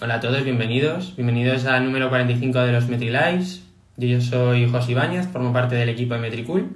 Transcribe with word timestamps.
Hola 0.00 0.14
a 0.14 0.20
todos, 0.20 0.44
bienvenidos. 0.44 1.16
Bienvenidos 1.16 1.64
al 1.66 1.84
número 1.84 2.08
45 2.08 2.60
de 2.60 2.70
los 2.70 2.86
MetriLives. 2.86 3.64
Yo 3.96 4.20
soy 4.20 4.70
José 4.70 4.92
Ibáñez, 4.92 5.26
formo 5.26 5.52
parte 5.52 5.74
del 5.74 5.88
equipo 5.88 6.14
de 6.14 6.20
Metricool. 6.20 6.68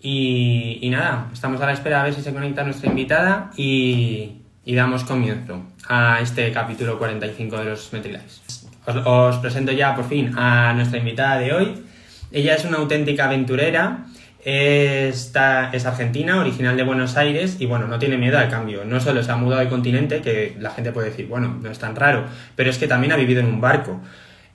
Y, 0.00 0.80
y, 0.82 0.90
nada, 0.90 1.28
estamos 1.32 1.60
a 1.60 1.66
la 1.66 1.74
espera 1.74 2.00
a 2.00 2.04
ver 2.04 2.12
si 2.12 2.22
se 2.22 2.32
conecta 2.32 2.64
nuestra 2.64 2.90
invitada 2.90 3.52
y, 3.56 4.42
y 4.64 4.74
damos 4.74 5.04
comienzo 5.04 5.62
a 5.86 6.18
este 6.20 6.50
capítulo 6.50 6.98
45 6.98 7.56
de 7.56 7.64
los 7.66 7.92
MetriLives. 7.92 8.66
Os, 8.84 8.96
os 8.96 9.36
presento 9.36 9.70
ya 9.70 9.94
por 9.94 10.08
fin 10.08 10.36
a 10.36 10.72
nuestra 10.72 10.98
invitada 10.98 11.38
de 11.38 11.52
hoy. 11.52 11.84
Ella 12.32 12.56
es 12.56 12.64
una 12.64 12.78
auténtica 12.78 13.26
aventurera 13.26 14.06
Esta 14.42 15.70
es 15.72 15.84
argentina, 15.84 16.40
original 16.40 16.76
de 16.76 16.82
Buenos 16.82 17.16
Aires 17.16 17.56
y 17.58 17.66
bueno, 17.66 17.86
no 17.86 17.98
tiene 17.98 18.16
miedo 18.16 18.38
al 18.38 18.48
cambio. 18.48 18.84
No 18.84 19.00
solo 19.00 19.22
se 19.22 19.30
ha 19.30 19.36
mudado 19.36 19.60
de 19.60 19.68
continente, 19.68 20.22
que 20.22 20.56
la 20.58 20.70
gente 20.70 20.92
puede 20.92 21.10
decir, 21.10 21.26
bueno, 21.26 21.58
no 21.60 21.70
es 21.70 21.78
tan 21.78 21.94
raro, 21.94 22.24
pero 22.56 22.70
es 22.70 22.78
que 22.78 22.88
también 22.88 23.12
ha 23.12 23.16
vivido 23.16 23.40
en 23.40 23.46
un 23.46 23.60
barco. 23.60 24.00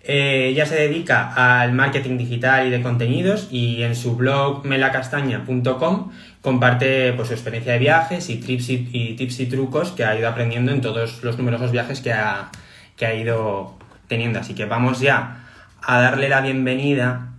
Eh, 0.08 0.50
ella 0.50 0.66
se 0.68 0.76
dedica 0.76 1.34
al 1.34 1.74
marketing 1.74 2.18
digital 2.18 2.68
y 2.68 2.70
de 2.70 2.82
contenidos 2.82 3.48
y 3.52 3.82
en 3.82 3.96
su 3.96 4.16
blog 4.16 4.64
melacastaña.com 4.64 6.12
comparte 6.42 7.14
pues, 7.14 7.30
su 7.30 7.34
experiencia 7.34 7.74
de 7.74 7.80
viajes 7.80 8.30
y, 8.30 8.34
y, 8.34 9.16
tips 9.16 9.40
y 9.40 9.46
trucos 9.48 9.92
que 9.94 10.06
ha 10.06 10.16
ido 10.18 10.30
aprendiendo 10.30 10.72
en 10.72 10.82
todos 10.82 11.24
los 11.24 11.40
numerosos 11.40 11.72
viajes 11.72 12.02
que 12.02 12.14
ha, 12.14 12.52
que 12.96 13.06
ha 13.08 13.16
ido 13.16 13.78
teniendo. 14.08 14.40
Así 14.40 14.54
que 14.54 14.66
vamos 14.66 15.00
ya 15.00 15.48
a 15.82 16.00
darle 16.00 16.30
la 16.30 16.42
bienvenida 16.42 17.34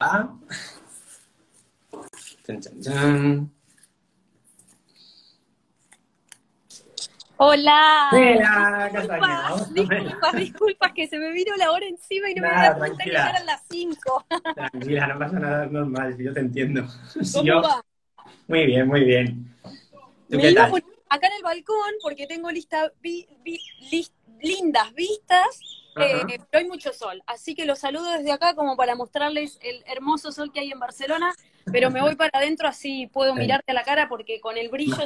a... 0.00 0.39
Chan, 2.50 2.60
chan, 2.60 2.82
chan. 2.82 3.50
Hola. 7.36 8.10
Hola. 8.12 8.90
Disculpas, 8.92 9.74
disculpas, 9.74 10.34
disculpas, 10.34 10.92
que 10.92 11.06
se 11.06 11.18
me 11.18 11.30
vino 11.30 11.56
la 11.56 11.70
hora 11.70 11.86
encima 11.86 12.28
y 12.30 12.34
no 12.34 12.42
Nada, 12.42 12.54
me 12.54 12.66
había 12.66 12.78
cuenta 12.78 13.04
que 13.04 13.10
ya 13.12 13.30
eran 13.30 13.46
las 13.46 13.62
5. 13.70 14.26
Tranquila, 14.54 15.06
no 15.06 15.18
pasa 15.18 15.38
nada, 15.38 15.66
normal, 15.66 16.16
yo 16.18 16.32
te 16.34 16.40
entiendo. 16.40 16.86
¿Cómo 17.32 17.44
yo- 17.44 17.62
va? 17.62 17.84
Muy 18.48 18.66
bien, 18.66 18.86
muy 18.88 19.04
bien. 19.04 19.56
¿Tú 20.28 20.36
Me 20.36 20.42
qué 20.42 20.50
iba 20.50 20.64
a 20.64 20.68
poner 20.68 20.84
acá 21.08 21.26
en 21.28 21.32
el 21.34 21.42
balcón 21.42 21.92
porque 22.02 22.26
tengo 22.26 22.50
lista, 22.50 22.92
vi- 23.00 23.26
vi- 23.42 23.60
lis- 23.90 24.12
lindas 24.40 24.92
vistas, 24.94 25.60
eh, 26.00 26.22
pero 26.50 26.62
hay 26.64 26.68
mucho 26.68 26.92
sol. 26.92 27.22
Así 27.26 27.54
que 27.54 27.64
los 27.64 27.78
saludo 27.78 28.10
desde 28.12 28.32
acá 28.32 28.54
como 28.54 28.76
para 28.76 28.94
mostrarles 28.96 29.58
el 29.62 29.82
hermoso 29.86 30.30
sol 30.30 30.52
que 30.52 30.60
hay 30.60 30.72
en 30.72 30.78
Barcelona, 30.78 31.32
pero 31.72 31.90
me 31.90 32.00
voy 32.00 32.16
para 32.16 32.30
adentro 32.34 32.68
así 32.68 33.06
puedo 33.12 33.34
mirarte 33.34 33.72
a 33.72 33.74
la 33.74 33.82
cara 33.82 34.08
porque 34.08 34.40
con 34.40 34.56
el 34.56 34.68
brillo. 34.68 34.96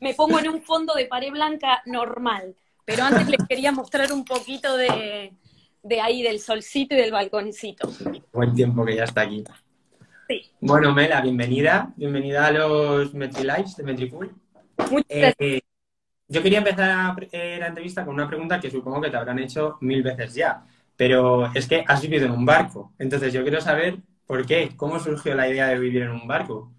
Me 0.00 0.14
pongo 0.14 0.38
en 0.38 0.48
un 0.48 0.62
fondo 0.62 0.94
de 0.94 1.06
pared 1.06 1.30
blanca 1.30 1.82
normal. 1.86 2.54
Pero 2.84 3.02
antes 3.04 3.28
les 3.28 3.40
quería 3.48 3.72
mostrar 3.72 4.12
un 4.12 4.24
poquito 4.24 4.76
de, 4.76 5.32
de 5.82 6.00
ahí, 6.00 6.22
del 6.22 6.38
solcito 6.38 6.94
y 6.94 6.98
del 6.98 7.10
balconcito. 7.10 7.90
Buen 8.32 8.54
tiempo 8.54 8.84
que 8.84 8.94
ya 8.96 9.04
está 9.04 9.22
aquí. 9.22 9.42
Sí. 10.28 10.42
Bueno, 10.60 10.92
Mela, 10.94 11.20
bienvenida. 11.20 11.92
Bienvenida 11.96 12.46
a 12.46 12.50
los 12.52 13.12
MetriLives 13.14 13.76
de 13.76 13.82
Metricool. 13.84 14.34
Muchas 14.90 15.06
Eh, 15.08 15.20
gracias. 15.20 15.62
yo 16.28 16.42
quería 16.42 16.58
empezar 16.58 17.28
eh, 17.32 17.56
la 17.58 17.68
entrevista 17.68 18.04
con 18.04 18.14
una 18.14 18.28
pregunta 18.28 18.60
que 18.60 18.70
supongo 18.70 19.00
que 19.00 19.10
te 19.10 19.16
habrán 19.16 19.38
hecho 19.40 19.78
mil 19.80 20.02
veces 20.02 20.34
ya, 20.34 20.64
pero 20.96 21.52
es 21.54 21.66
que 21.66 21.84
has 21.86 22.00
vivido 22.02 22.26
en 22.26 22.32
un 22.32 22.44
barco. 22.44 22.92
Entonces 22.98 23.32
yo 23.32 23.42
quiero 23.42 23.60
saber 23.60 23.98
por 24.26 24.46
qué, 24.46 24.70
cómo 24.76 24.98
surgió 24.98 25.34
la 25.34 25.48
idea 25.48 25.68
de 25.68 25.78
vivir 25.78 26.02
en 26.02 26.10
un 26.10 26.26
barco. 26.26 26.72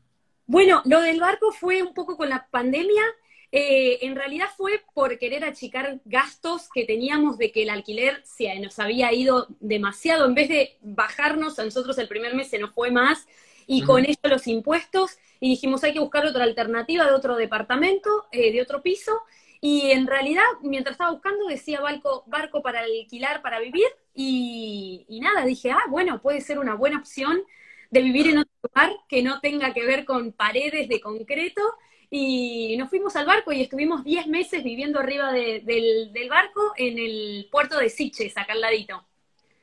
Bueno, 0.46 0.82
lo 0.86 1.02
del 1.02 1.20
barco 1.20 1.52
fue 1.52 1.82
un 1.84 1.94
poco 1.94 2.18
con 2.18 2.30
la 2.30 2.48
pandemia. 2.50 3.04
Eh, 3.52 4.00
en 4.02 4.16
realidad 4.16 4.48
fue 4.56 4.84
por 4.94 5.18
querer 5.18 5.46
achicar 5.46 6.00
gastos 6.06 6.70
que 6.74 6.86
teníamos 6.86 7.38
de 7.38 7.52
que 7.52 7.64
el 7.64 7.70
alquiler 7.70 8.22
se 8.26 8.60
nos 8.60 8.80
había 8.80 9.14
ido 9.14 9.48
demasiado. 9.60 10.26
En 10.26 10.36
vez 10.36 10.50
de 10.50 10.78
bajarnos, 10.82 11.58
a 11.60 11.66
nosotros 11.66 11.98
el 11.98 12.08
primer 12.08 12.36
mes 12.36 12.50
se 12.50 12.60
nos 12.60 12.74
fue 12.74 12.92
más 12.92 13.28
y 13.66 13.84
con 13.84 14.06
ello 14.06 14.18
los 14.24 14.48
impuestos. 14.48 15.18
Y 15.40 15.50
dijimos, 15.50 15.84
hay 15.84 15.94
que 15.94 16.00
buscar 16.00 16.26
otra 16.26 16.44
alternativa 16.44 17.06
de 17.06 17.14
otro 17.14 17.36
departamento, 17.36 18.10
eh, 18.32 18.52
de 18.52 18.62
otro 18.62 18.82
piso. 18.82 19.22
Y 19.62 19.92
en 19.92 20.08
realidad, 20.08 20.44
mientras 20.62 20.94
estaba 20.94 21.12
buscando, 21.12 21.48
decía 21.48 21.82
barco, 21.82 22.24
barco 22.28 22.62
para 22.62 22.82
alquilar, 22.82 23.42
para 23.42 23.60
vivir. 23.60 23.88
Y, 24.14 25.06
nada, 25.22 25.46
dije, 25.46 25.72
ah, 25.72 25.84
bueno, 25.90 26.22
puede 26.22 26.42
ser 26.42 26.60
una 26.60 26.76
buena 26.76 27.00
opción 27.00 27.42
de 27.90 28.02
vivir 28.02 28.28
en 28.28 28.40
otro 28.40 28.52
lugar 28.64 28.92
que 29.08 29.24
no 29.24 29.40
tenga 29.40 29.74
que 29.74 29.86
ver 29.86 30.06
con 30.06 30.32
paredes 30.32 30.88
de 30.90 31.00
concreto. 31.00 31.62
Y 32.10 32.76
nos 32.78 32.90
fuimos 32.90 33.16
al 33.16 33.26
barco 33.26 33.52
y 33.52 33.62
estuvimos 33.62 34.04
10 34.04 34.28
meses 34.28 34.64
viviendo 34.64 35.00
arriba 35.00 35.32
de- 35.32 35.62
del, 35.66 36.14
del 36.14 36.30
barco 36.30 36.74
en 36.78 36.98
el 37.00 37.48
puerto 37.52 37.78
de 37.78 37.90
Siches, 37.90 38.38
acá 38.38 38.54
al 38.54 38.62
ladito. 38.62 39.04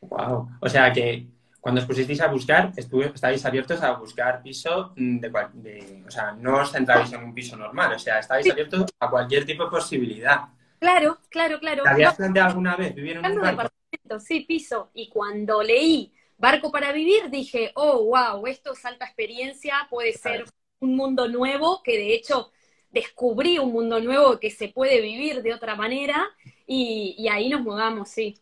Wow. 0.03 0.49
O 0.61 0.69
sea 0.69 0.93
que 0.93 1.27
cuando 1.65 1.81
os 1.81 1.87
pusisteis 1.89 2.21
a 2.21 2.29
buscar, 2.37 2.63
estuve, 2.77 3.07
estáis 3.15 3.43
abiertos 3.49 3.81
a 3.83 3.93
buscar 4.05 4.43
piso 4.47 4.93
de, 5.23 5.29
cual- 5.33 5.51
de- 5.55 6.05
o 6.07 6.11
sea, 6.11 6.27
no 6.45 6.53
os 6.63 6.71
centrabais 6.71 7.11
en 7.17 7.25
un 7.25 7.33
piso 7.39 7.57
normal, 7.57 7.91
o 7.95 7.99
sea, 7.99 8.21
Sí. 8.23 8.51
abiertos 8.51 8.85
a 9.01 9.07
cualquier 9.09 9.43
tipo 9.47 9.65
de 9.65 9.71
posibilidad. 9.71 10.39
Claro, 10.79 11.19
claro, 11.31 11.59
claro. 11.59 11.83
¿Te 11.85 11.89
habías 11.89 12.15
planteado 12.17 12.49
alguna 12.51 12.77
vez 12.77 12.95
vivir 12.95 13.13
en 13.17 13.25
un 13.25 13.41
barco? 13.41 13.63
departamento, 13.63 14.21
sí, 14.21 14.41
piso. 14.41 14.91
Y 14.93 15.09
cuando 15.09 15.63
leí 15.63 16.13
Barco 16.37 16.71
para 16.71 16.93
Vivir, 16.93 17.31
dije, 17.31 17.73
oh, 17.77 18.05
wow, 18.05 18.47
esto 18.47 18.73
es 18.75 18.85
alta 18.85 19.07
experiencia, 19.07 19.87
puede 19.89 20.13
ser 20.13 20.45
un 20.81 20.97
mundo 20.97 21.29
nuevo, 21.29 21.83
que 21.83 21.93
de 21.97 22.15
hecho 22.15 22.51
descubrí 22.91 23.59
un 23.59 23.73
mundo 23.73 24.01
nuevo 24.01 24.39
que 24.39 24.51
se 24.51 24.69
puede 24.69 25.01
vivir 25.01 25.43
de 25.43 25.55
otra 25.55 25.75
manera, 25.75 26.29
y, 26.67 27.15
y 27.19 27.29
ahí 27.29 27.49
nos 27.49 27.63
mudamos, 27.63 28.11
sí. 28.11 28.39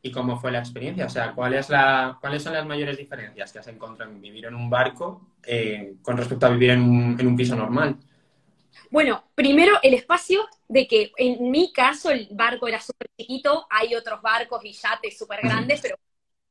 ¿Y 0.00 0.12
cómo 0.12 0.38
fue 0.38 0.52
la 0.52 0.60
experiencia? 0.60 1.06
O 1.06 1.10
sea, 1.10 1.32
¿cuál 1.34 1.54
es 1.54 1.68
la, 1.68 2.18
¿cuáles 2.20 2.42
son 2.42 2.52
las 2.52 2.64
mayores 2.64 2.96
diferencias 2.96 3.52
que 3.52 3.58
has 3.58 3.66
encontrado 3.68 4.12
en 4.12 4.20
vivir 4.20 4.46
en 4.46 4.54
un 4.54 4.70
barco 4.70 5.32
eh, 5.44 5.94
con 6.02 6.16
respecto 6.16 6.46
a 6.46 6.50
vivir 6.50 6.70
en 6.70 6.82
un, 6.82 7.16
en 7.18 7.26
un 7.26 7.36
piso 7.36 7.56
normal? 7.56 7.96
Bueno, 8.90 9.24
primero 9.34 9.78
el 9.82 9.94
espacio 9.94 10.48
de 10.68 10.86
que 10.86 11.12
en 11.16 11.50
mi 11.50 11.72
caso 11.72 12.10
el 12.10 12.28
barco 12.30 12.68
era 12.68 12.80
súper 12.80 13.08
chiquito, 13.18 13.66
hay 13.70 13.94
otros 13.94 14.22
barcos 14.22 14.64
y 14.64 14.72
yates 14.72 15.18
súper 15.18 15.40
grandes, 15.42 15.80
pero 15.80 15.96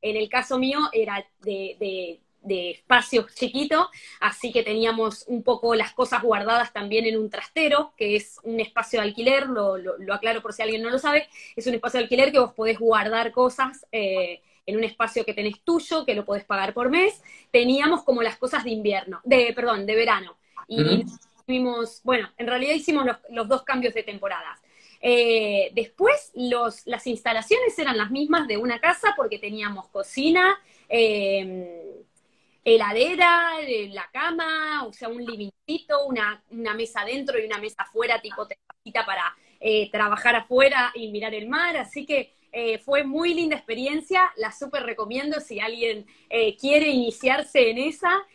en 0.00 0.16
el 0.16 0.28
caso 0.28 0.58
mío 0.58 0.78
era 0.92 1.24
de, 1.40 1.76
de, 1.80 2.20
de 2.40 2.70
espacio 2.70 3.26
chiquito, 3.34 3.90
así 4.20 4.52
que 4.52 4.62
teníamos 4.62 5.24
un 5.26 5.42
poco 5.42 5.74
las 5.74 5.92
cosas 5.92 6.22
guardadas 6.22 6.72
también 6.72 7.06
en 7.06 7.18
un 7.18 7.30
trastero, 7.30 7.92
que 7.96 8.16
es 8.16 8.38
un 8.42 8.60
espacio 8.60 9.00
de 9.00 9.08
alquiler, 9.08 9.46
lo, 9.46 9.76
lo, 9.76 9.98
lo 9.98 10.14
aclaro 10.14 10.40
por 10.42 10.52
si 10.52 10.62
alguien 10.62 10.82
no 10.82 10.90
lo 10.90 10.98
sabe, 10.98 11.28
es 11.56 11.66
un 11.66 11.74
espacio 11.74 11.98
de 11.98 12.04
alquiler 12.04 12.32
que 12.32 12.38
vos 12.38 12.54
podés 12.54 12.78
guardar 12.78 13.32
cosas 13.32 13.86
eh, 13.92 14.40
en 14.68 14.76
un 14.76 14.84
espacio 14.84 15.24
que 15.24 15.32
tenés 15.32 15.62
tuyo, 15.62 16.04
que 16.04 16.14
lo 16.14 16.26
podés 16.26 16.44
pagar 16.44 16.74
por 16.74 16.90
mes. 16.90 17.22
Teníamos 17.50 18.04
como 18.04 18.22
las 18.22 18.36
cosas 18.36 18.64
de 18.64 18.70
invierno, 18.70 19.20
de, 19.24 19.52
perdón, 19.54 19.86
de 19.86 19.94
verano. 19.94 20.36
Y 20.68 21.06
tuvimos, 21.46 22.02
bueno, 22.04 22.28
en 22.36 22.46
realidad 22.46 22.74
hicimos 22.74 23.06
los, 23.06 23.16
los 23.30 23.48
dos 23.48 23.62
cambios 23.62 23.94
de 23.94 24.02
temporadas. 24.02 24.60
Eh, 25.00 25.70
después 25.74 26.32
los, 26.34 26.86
las 26.86 27.06
instalaciones 27.06 27.78
eran 27.78 27.96
las 27.96 28.10
mismas 28.10 28.46
de 28.46 28.58
una 28.58 28.78
casa 28.78 29.14
porque 29.16 29.38
teníamos 29.38 29.88
cocina, 29.88 30.58
eh, 30.88 32.02
heladera, 32.74 33.52
la 33.90 34.08
cama, 34.12 34.84
o 34.84 34.92
sea, 34.92 35.08
un 35.08 35.24
livingcito, 35.24 36.06
una, 36.06 36.42
una 36.50 36.74
mesa 36.74 37.00
adentro 37.00 37.38
y 37.38 37.46
una 37.46 37.58
mesa 37.58 37.82
afuera, 37.82 38.20
tipo 38.20 38.46
terracita 38.46 39.04
para 39.06 39.34
eh, 39.60 39.90
trabajar 39.90 40.36
afuera 40.36 40.92
y 40.94 41.10
mirar 41.10 41.34
el 41.34 41.48
mar, 41.48 41.76
así 41.76 42.06
que 42.06 42.34
eh, 42.52 42.78
fue 42.78 43.04
muy 43.04 43.34
linda 43.34 43.56
experiencia, 43.56 44.32
la 44.36 44.52
súper 44.52 44.82
recomiendo 44.82 45.40
si 45.40 45.60
alguien 45.60 46.06
eh, 46.30 46.56
quiere 46.56 46.88
iniciarse 46.88 47.70
en 47.70 47.78
esa. 47.78 48.26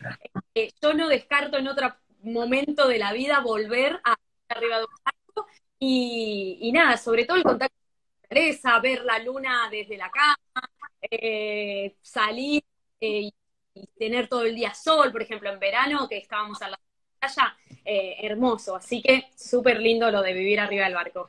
Eh, 0.54 0.72
yo 0.80 0.94
no 0.94 1.08
descarto 1.08 1.58
en 1.58 1.68
otro 1.68 1.94
momento 2.22 2.86
de 2.88 2.98
la 2.98 3.12
vida 3.12 3.40
volver 3.40 4.00
a 4.04 4.14
arriba 4.48 4.78
de 4.78 4.84
un 4.84 4.90
barco 5.04 5.46
y, 5.78 6.70
nada, 6.72 6.96
sobre 6.96 7.24
todo 7.24 7.36
el 7.36 7.42
contacto 7.42 7.74
con 8.28 8.38
la 8.62 8.80
ver 8.80 9.04
la 9.04 9.18
luna 9.18 9.68
desde 9.70 9.96
la 9.96 10.10
cama, 10.10 10.36
salir 12.02 12.62
y, 13.00 13.32
y 13.74 13.86
tener 13.98 14.28
todo 14.28 14.42
el 14.44 14.54
día 14.54 14.72
sol, 14.74 15.12
por 15.12 15.22
ejemplo, 15.22 15.50
en 15.50 15.58
verano 15.58 16.08
que 16.08 16.18
estábamos 16.18 16.62
a 16.62 16.68
la 16.70 16.78
playa, 17.20 17.56
eh, 17.84 18.16
hermoso, 18.22 18.76
así 18.76 19.02
que 19.02 19.26
súper 19.36 19.80
lindo 19.80 20.10
lo 20.10 20.22
de 20.22 20.32
vivir 20.32 20.60
arriba 20.60 20.84
del 20.84 20.94
barco. 20.94 21.28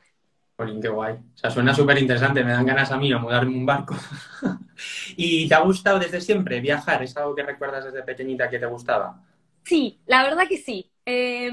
Qué 0.80 0.88
guay. 0.88 1.14
O 1.14 1.36
sea, 1.36 1.50
suena 1.50 1.74
súper 1.74 1.98
interesante, 1.98 2.42
me 2.42 2.52
dan 2.52 2.64
ganas 2.64 2.90
a 2.90 2.96
mí 2.96 3.10
de 3.10 3.16
mudarme 3.16 3.54
un 3.54 3.66
barco. 3.66 3.94
¿Y 5.16 5.46
te 5.48 5.54
ha 5.54 5.60
gustado 5.60 5.98
desde 5.98 6.20
siempre 6.20 6.60
viajar? 6.60 7.02
¿Es 7.02 7.14
algo 7.16 7.34
que 7.34 7.42
recuerdas 7.42 7.84
desde 7.84 8.02
pequeñita 8.02 8.48
que 8.48 8.58
te 8.58 8.66
gustaba? 8.66 9.22
Sí, 9.64 10.00
la 10.06 10.22
verdad 10.22 10.48
que 10.48 10.56
sí. 10.56 10.90
Eh, 11.04 11.50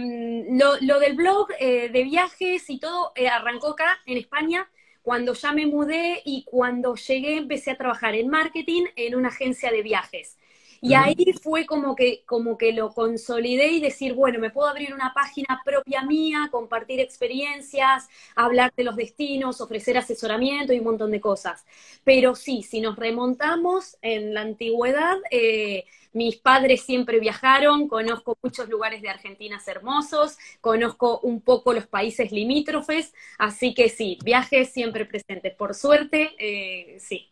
lo, 0.51 0.77
lo 0.81 0.99
del 0.99 1.15
blog 1.15 1.49
eh, 1.59 1.89
de 1.89 2.03
viajes 2.03 2.69
y 2.69 2.79
todo 2.79 3.11
eh, 3.15 3.27
arrancó 3.27 3.71
acá 3.71 3.99
en 4.05 4.17
España 4.17 4.69
cuando 5.01 5.33
ya 5.33 5.51
me 5.51 5.67
mudé 5.67 6.21
y 6.23 6.43
cuando 6.45 6.95
llegué 6.95 7.37
empecé 7.37 7.71
a 7.71 7.77
trabajar 7.77 8.15
en 8.15 8.29
marketing 8.29 8.85
en 8.95 9.15
una 9.15 9.27
agencia 9.27 9.69
de 9.71 9.83
viajes. 9.83 10.37
Y 10.83 10.95
ahí 10.95 11.15
fue 11.41 11.65
como 11.65 11.95
que, 11.95 12.23
como 12.25 12.57
que 12.57 12.73
lo 12.73 12.93
consolidé 12.93 13.67
y 13.67 13.79
decir, 13.79 14.15
bueno, 14.15 14.37
me 14.37 14.49
puedo 14.49 14.67
abrir 14.67 14.93
una 14.93 15.13
página 15.13 15.61
propia 15.63 16.03
mía, 16.03 16.49
compartir 16.51 16.99
experiencias, 16.99 18.09
hablar 18.35 18.73
de 18.75 18.83
los 18.83 18.97
destinos, 18.97 19.61
ofrecer 19.61 19.97
asesoramiento 19.97 20.73
y 20.73 20.79
un 20.79 20.83
montón 20.83 21.11
de 21.11 21.21
cosas. 21.21 21.65
Pero 22.03 22.35
sí, 22.35 22.63
si 22.63 22.81
nos 22.81 22.97
remontamos 22.97 23.95
en 24.01 24.33
la 24.33 24.41
antigüedad, 24.41 25.15
eh, 25.31 25.85
mis 26.11 26.35
padres 26.35 26.81
siempre 26.81 27.21
viajaron, 27.21 27.87
conozco 27.87 28.37
muchos 28.43 28.67
lugares 28.67 29.01
de 29.01 29.07
Argentina 29.07 29.61
hermosos, 29.65 30.37
conozco 30.59 31.21
un 31.21 31.39
poco 31.39 31.71
los 31.71 31.87
países 31.87 32.33
limítrofes, 32.33 33.13
así 33.37 33.73
que 33.73 33.87
sí, 33.87 34.17
viajes 34.21 34.73
siempre 34.73 35.05
presentes. 35.05 35.55
Por 35.55 35.75
suerte, 35.75 36.31
eh, 36.37 36.97
sí. 36.99 37.29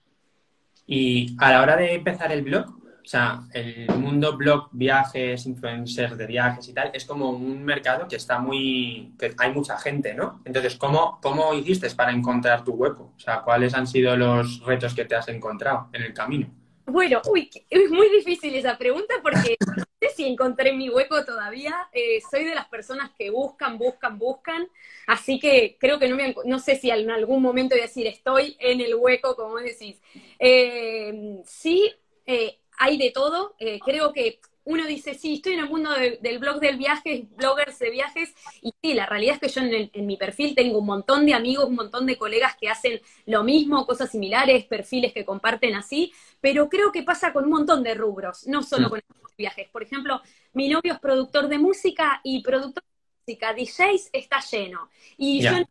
Y 0.88 1.36
a 1.38 1.52
la 1.52 1.62
hora 1.62 1.76
de 1.76 1.96
empezar 1.96 2.32
el 2.32 2.44
blog, 2.44 2.82
sea, 3.12 3.42
el 3.54 3.88
mundo 3.98 4.38
blog, 4.38 4.70
viajes, 4.72 5.46
influencers 5.46 6.18
de 6.18 6.26
viajes 6.26 6.68
y 6.70 6.74
tal, 6.74 6.92
es 6.94 7.04
como 7.04 7.30
un 7.30 7.64
mercado 7.64 8.08
que 8.08 8.16
está 8.16 8.40
muy, 8.40 9.14
que 9.20 9.34
hay 9.38 9.52
mucha 9.52 9.78
gente, 9.78 10.14
¿no? 10.14 10.42
Entonces, 10.46 10.78
¿cómo, 10.78 11.20
cómo 11.22 11.54
hiciste 11.54 11.90
para 11.90 12.12
encontrar 12.12 12.64
tu 12.64 12.72
hueco? 12.72 13.12
O 13.16 13.20
sea, 13.20 13.42
¿cuáles 13.42 13.74
han 13.74 13.86
sido 13.86 14.16
los 14.16 14.62
retos 14.62 14.94
que 14.94 15.06
te 15.06 15.16
has 15.16 15.28
encontrado 15.28 15.90
en 15.92 16.04
el 16.04 16.14
camino? 16.14 16.50
Bueno, 16.86 17.22
uy, 17.30 17.50
es 17.70 17.90
muy 17.90 18.10
difícil 18.10 18.56
esa 18.56 18.78
pregunta 18.78 19.16
porque 19.22 19.56
no 19.78 19.84
sé 20.00 20.10
si 20.16 20.26
encontré 20.26 20.74
mi 20.74 20.90
hueco 20.90 21.24
todavía. 21.26 21.76
Eh, 21.92 22.22
soy 22.30 22.46
de 22.46 22.56
las 22.56 22.68
personas 22.68 23.12
que 23.18 23.30
buscan, 23.30 23.78
buscan, 23.78 24.18
buscan. 24.18 24.70
Así 25.08 25.40
que 25.40 25.78
creo 25.80 26.00
que 26.00 26.08
no, 26.08 26.16
me, 26.16 26.34
no 26.46 26.60
sé 26.60 26.76
si 26.76 26.90
en 26.90 27.12
algún 27.12 27.42
momento 27.42 27.76
voy 27.76 27.82
a 27.82 27.88
decir 27.88 28.08
estoy 28.08 28.58
en 28.60 28.82
el 28.82 28.96
hueco, 28.96 29.36
como 29.36 29.58
decís. 29.58 30.02
Eh, 30.40 31.42
sí, 31.46 31.94
eh, 32.26 32.61
hay 32.82 32.98
de 32.98 33.12
todo. 33.12 33.56
Eh, 33.60 33.80
creo 33.80 34.12
que 34.12 34.40
uno 34.64 34.86
dice, 34.86 35.14
sí, 35.14 35.36
estoy 35.36 35.54
en 35.54 35.60
el 35.60 35.70
mundo 35.70 35.92
del 36.22 36.40
blog 36.40 36.60
del 36.60 36.78
viaje, 36.78 37.28
bloggers 37.36 37.80
de 37.80 37.90
viajes, 37.90 38.34
y 38.62 38.74
sí, 38.82 38.94
la 38.94 39.06
realidad 39.06 39.36
es 39.36 39.54
que 39.54 39.60
yo 39.60 39.62
en, 39.62 40.06
mi 40.06 40.18
perfil 40.18 40.54
tengo 40.54 40.80
un 40.80 40.86
montón 40.86 41.26
de 41.26 41.34
amigos, 41.34 41.66
un 41.66 41.76
montón 41.76 42.06
de 42.06 42.18
colegas 42.18 42.56
que 42.60 42.70
hacen 42.70 43.02
lo 43.26 43.44
mismo, 43.44 43.88
cosas 43.88 44.12
similares, 44.12 44.66
perfiles 44.66 45.14
que 45.14 45.26
comparten 45.26 45.76
así, 45.76 46.14
pero 46.40 46.70
creo 46.70 46.92
que 46.92 47.02
pasa 47.02 47.34
con 47.34 47.46
un 47.46 47.52
montón 47.52 47.82
de 47.84 47.96
rubros, 47.96 48.48
no 48.48 48.62
solo 48.62 48.88
mm. 48.88 48.90
con 48.90 49.02
los 49.24 49.36
viajes. 49.36 49.68
Por 49.70 49.82
ejemplo, 49.84 50.22
mi 50.54 50.70
novio 50.70 50.94
es 50.94 51.00
productor 51.00 51.48
de 51.48 51.58
música 51.58 52.22
y 52.24 52.44
productor 52.44 52.84
de 52.84 53.34
música, 53.34 53.54
DJs 53.54 54.10
está 54.14 54.42
lleno. 54.42 54.90
Y 55.18 55.42
yo 55.42 55.50
en 55.50 55.58
el 55.58 55.68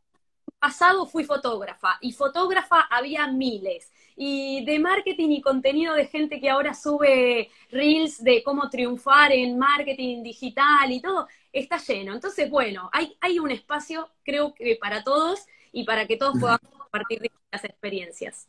pasado 0.58 1.06
fui 1.06 1.24
fotógrafa, 1.24 1.96
y 2.00 2.12
fotógrafa 2.12 2.80
había 2.90 3.28
miles 3.28 3.90
y 4.22 4.62
de 4.66 4.78
marketing 4.78 5.30
y 5.30 5.40
contenido 5.40 5.94
de 5.94 6.06
gente 6.06 6.38
que 6.40 6.50
ahora 6.50 6.74
sube 6.74 7.48
reels 7.70 8.22
de 8.22 8.42
cómo 8.42 8.68
triunfar 8.68 9.32
en 9.32 9.58
marketing 9.58 10.22
digital 10.22 10.92
y 10.92 11.00
todo, 11.00 11.26
está 11.50 11.78
lleno. 11.78 12.12
Entonces, 12.12 12.50
bueno, 12.50 12.90
hay, 12.92 13.16
hay 13.22 13.38
un 13.38 13.50
espacio, 13.50 14.10
creo 14.22 14.52
que 14.52 14.76
para 14.78 15.02
todos 15.02 15.46
y 15.72 15.84
para 15.84 16.06
que 16.06 16.18
todos 16.18 16.38
podamos 16.38 16.70
compartir 16.70 17.30
las 17.50 17.64
experiencias. 17.64 18.46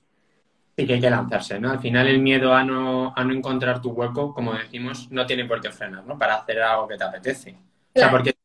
Sí, 0.75 0.85
que 0.85 0.95
hay 0.95 0.99
que 0.99 1.09
lanzarse, 1.09 1.57
¿no? 1.57 1.71
Al 1.71 1.79
final 1.79 2.05
el 2.05 2.19
miedo 2.19 2.53
a 2.53 2.65
no, 2.65 3.13
a 3.15 3.23
no 3.23 3.33
encontrar 3.33 3.81
tu 3.81 3.91
hueco, 3.91 4.33
como 4.33 4.53
decimos, 4.53 5.09
no 5.09 5.25
tiene 5.25 5.45
por 5.45 5.61
qué 5.61 5.71
frenar, 5.71 6.03
¿no? 6.05 6.19
Para 6.19 6.35
hacer 6.35 6.61
algo 6.61 6.85
que 6.85 6.97
te 6.97 7.05
apetece. 7.05 7.55
O 7.95 7.97
sea, 7.97 8.11
porque 8.11 8.35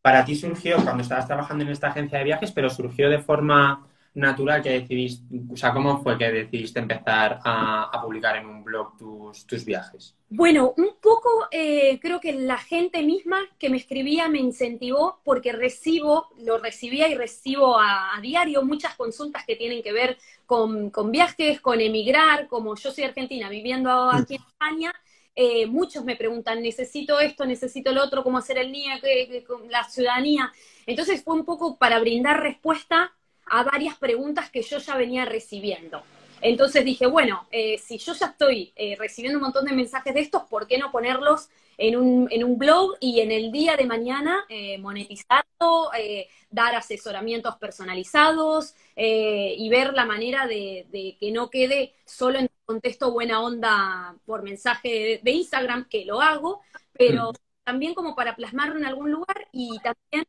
para 0.00 0.24
ti 0.24 0.34
surgió 0.34 0.82
cuando 0.82 1.02
estabas 1.02 1.26
trabajando 1.26 1.62
en 1.62 1.72
esta 1.72 1.88
agencia 1.88 2.16
de 2.16 2.24
viajes, 2.24 2.52
pero 2.52 2.70
surgió 2.70 3.10
de 3.10 3.18
forma 3.18 3.86
natural 4.14 4.62
que 4.62 4.70
decidiste, 4.70 5.24
o 5.52 5.56
sea, 5.56 5.72
cómo 5.72 6.02
fue 6.02 6.18
que 6.18 6.30
decidiste 6.30 6.80
empezar 6.80 7.40
a, 7.44 8.00
publicar 8.02 8.36
en 8.36 8.46
un 8.46 8.64
blog 8.64 8.96
tus, 8.96 9.64
viajes? 9.64 10.16
Bueno, 10.28 10.74
un 10.76 10.96
poco 11.00 11.28
eh, 11.50 11.98
creo 12.00 12.20
que 12.20 12.32
la 12.32 12.58
gente 12.58 13.02
misma 13.02 13.38
que 13.58 13.70
me 13.70 13.76
escribía 13.76 14.28
me 14.28 14.38
incentivó 14.38 15.20
porque 15.24 15.52
recibo, 15.52 16.28
lo 16.38 16.58
recibía 16.58 17.08
y 17.08 17.14
recibo 17.14 17.78
a, 17.78 18.18
diario 18.20 18.62
muchas 18.62 18.94
consultas 18.96 19.44
que 19.46 19.56
tienen 19.56 19.82
que 19.82 19.92
ver 19.92 20.18
con, 20.46 20.90
con, 20.90 21.10
viajes, 21.10 21.60
con 21.60 21.80
emigrar, 21.80 22.48
como 22.48 22.74
yo 22.76 22.90
soy 22.90 23.04
argentina 23.04 23.48
viviendo 23.48 24.10
aquí 24.10 24.34
en 24.34 24.42
España. 24.42 24.92
Eh, 25.36 25.66
muchos 25.66 26.04
me 26.04 26.16
preguntan, 26.16 26.60
necesito 26.60 27.20
esto, 27.20 27.46
necesito 27.46 27.92
lo 27.92 28.04
otro, 28.04 28.24
cómo 28.24 28.38
hacer 28.38 28.58
el 28.58 28.72
NIE, 28.72 29.44
la 29.70 29.84
ciudadanía. 29.84 30.52
Entonces 30.86 31.22
fue 31.22 31.34
un 31.34 31.44
poco 31.44 31.78
para 31.78 32.00
brindar 32.00 32.42
respuesta 32.42 33.14
a 33.50 33.64
varias 33.64 33.96
preguntas 33.98 34.50
que 34.50 34.62
yo 34.62 34.78
ya 34.78 34.96
venía 34.96 35.24
recibiendo. 35.24 36.02
Entonces 36.40 36.84
dije, 36.84 37.06
bueno, 37.06 37.46
eh, 37.50 37.78
si 37.78 37.98
yo 37.98 38.14
ya 38.14 38.26
estoy 38.26 38.72
eh, 38.76 38.96
recibiendo 38.98 39.38
un 39.38 39.44
montón 39.44 39.66
de 39.66 39.72
mensajes 39.72 40.14
de 40.14 40.20
estos, 40.20 40.44
¿por 40.44 40.66
qué 40.66 40.78
no 40.78 40.90
ponerlos 40.90 41.50
en 41.76 41.96
un, 41.96 42.28
en 42.30 42.44
un 42.44 42.58
blog 42.58 42.96
y 43.00 43.20
en 43.20 43.32
el 43.32 43.52
día 43.52 43.76
de 43.76 43.86
mañana 43.86 44.44
eh, 44.48 44.78
monetizarlo, 44.78 45.90
dar 46.50 46.74
asesoramientos 46.74 47.56
personalizados 47.56 48.74
y 48.96 49.68
ver 49.70 49.94
la 49.94 50.04
manera 50.04 50.46
de, 50.46 51.16
que 51.18 51.30
no 51.32 51.48
quede 51.48 51.94
solo 52.04 52.38
en 52.38 52.50
contexto 52.64 53.12
buena 53.12 53.40
onda 53.40 54.14
por 54.26 54.42
mensaje 54.42 55.20
de 55.22 55.30
Instagram, 55.30 55.88
que 55.88 56.04
lo 56.04 56.20
hago, 56.20 56.60
pero 56.92 57.30
mm. 57.30 57.34
también 57.64 57.94
como 57.94 58.14
para 58.14 58.36
plasmarlo 58.36 58.76
en 58.76 58.84
algún 58.84 59.10
lugar 59.10 59.48
y 59.52 59.78
también 59.78 60.26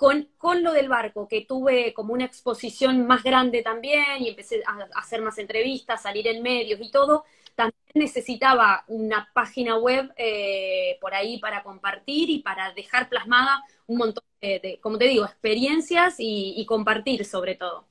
con, 0.00 0.28
con, 0.38 0.62
lo 0.62 0.72
del 0.72 0.88
barco, 0.88 1.28
que 1.28 1.44
tuve 1.44 1.92
como 1.92 2.14
una 2.14 2.24
exposición 2.24 3.06
más 3.06 3.22
grande 3.22 3.62
también 3.62 4.22
y 4.22 4.30
empecé 4.30 4.62
a, 4.66 4.98
hacer 4.98 5.20
más 5.20 5.36
entrevistas, 5.36 6.00
salir 6.00 6.26
en 6.26 6.42
medios 6.42 6.80
y 6.80 6.90
todo, 6.90 7.24
también 7.54 7.76
necesitaba 7.92 8.82
una 8.88 9.28
página 9.34 9.76
web 9.76 10.10
eh, 10.16 10.96
por 11.02 11.12
ahí 11.12 11.38
para 11.38 11.62
compartir 11.62 12.30
y 12.30 12.38
para 12.38 12.72
dejar 12.72 13.10
plasmada 13.10 13.62
un 13.88 13.98
montón 13.98 14.24
de, 14.40 14.78
como 14.80 14.96
te 14.96 15.04
digo, 15.04 15.26
experiencias 15.26 16.14
y, 16.16 16.64
compartir 16.66 17.26
sobre 17.26 17.56
todo. 17.56 17.84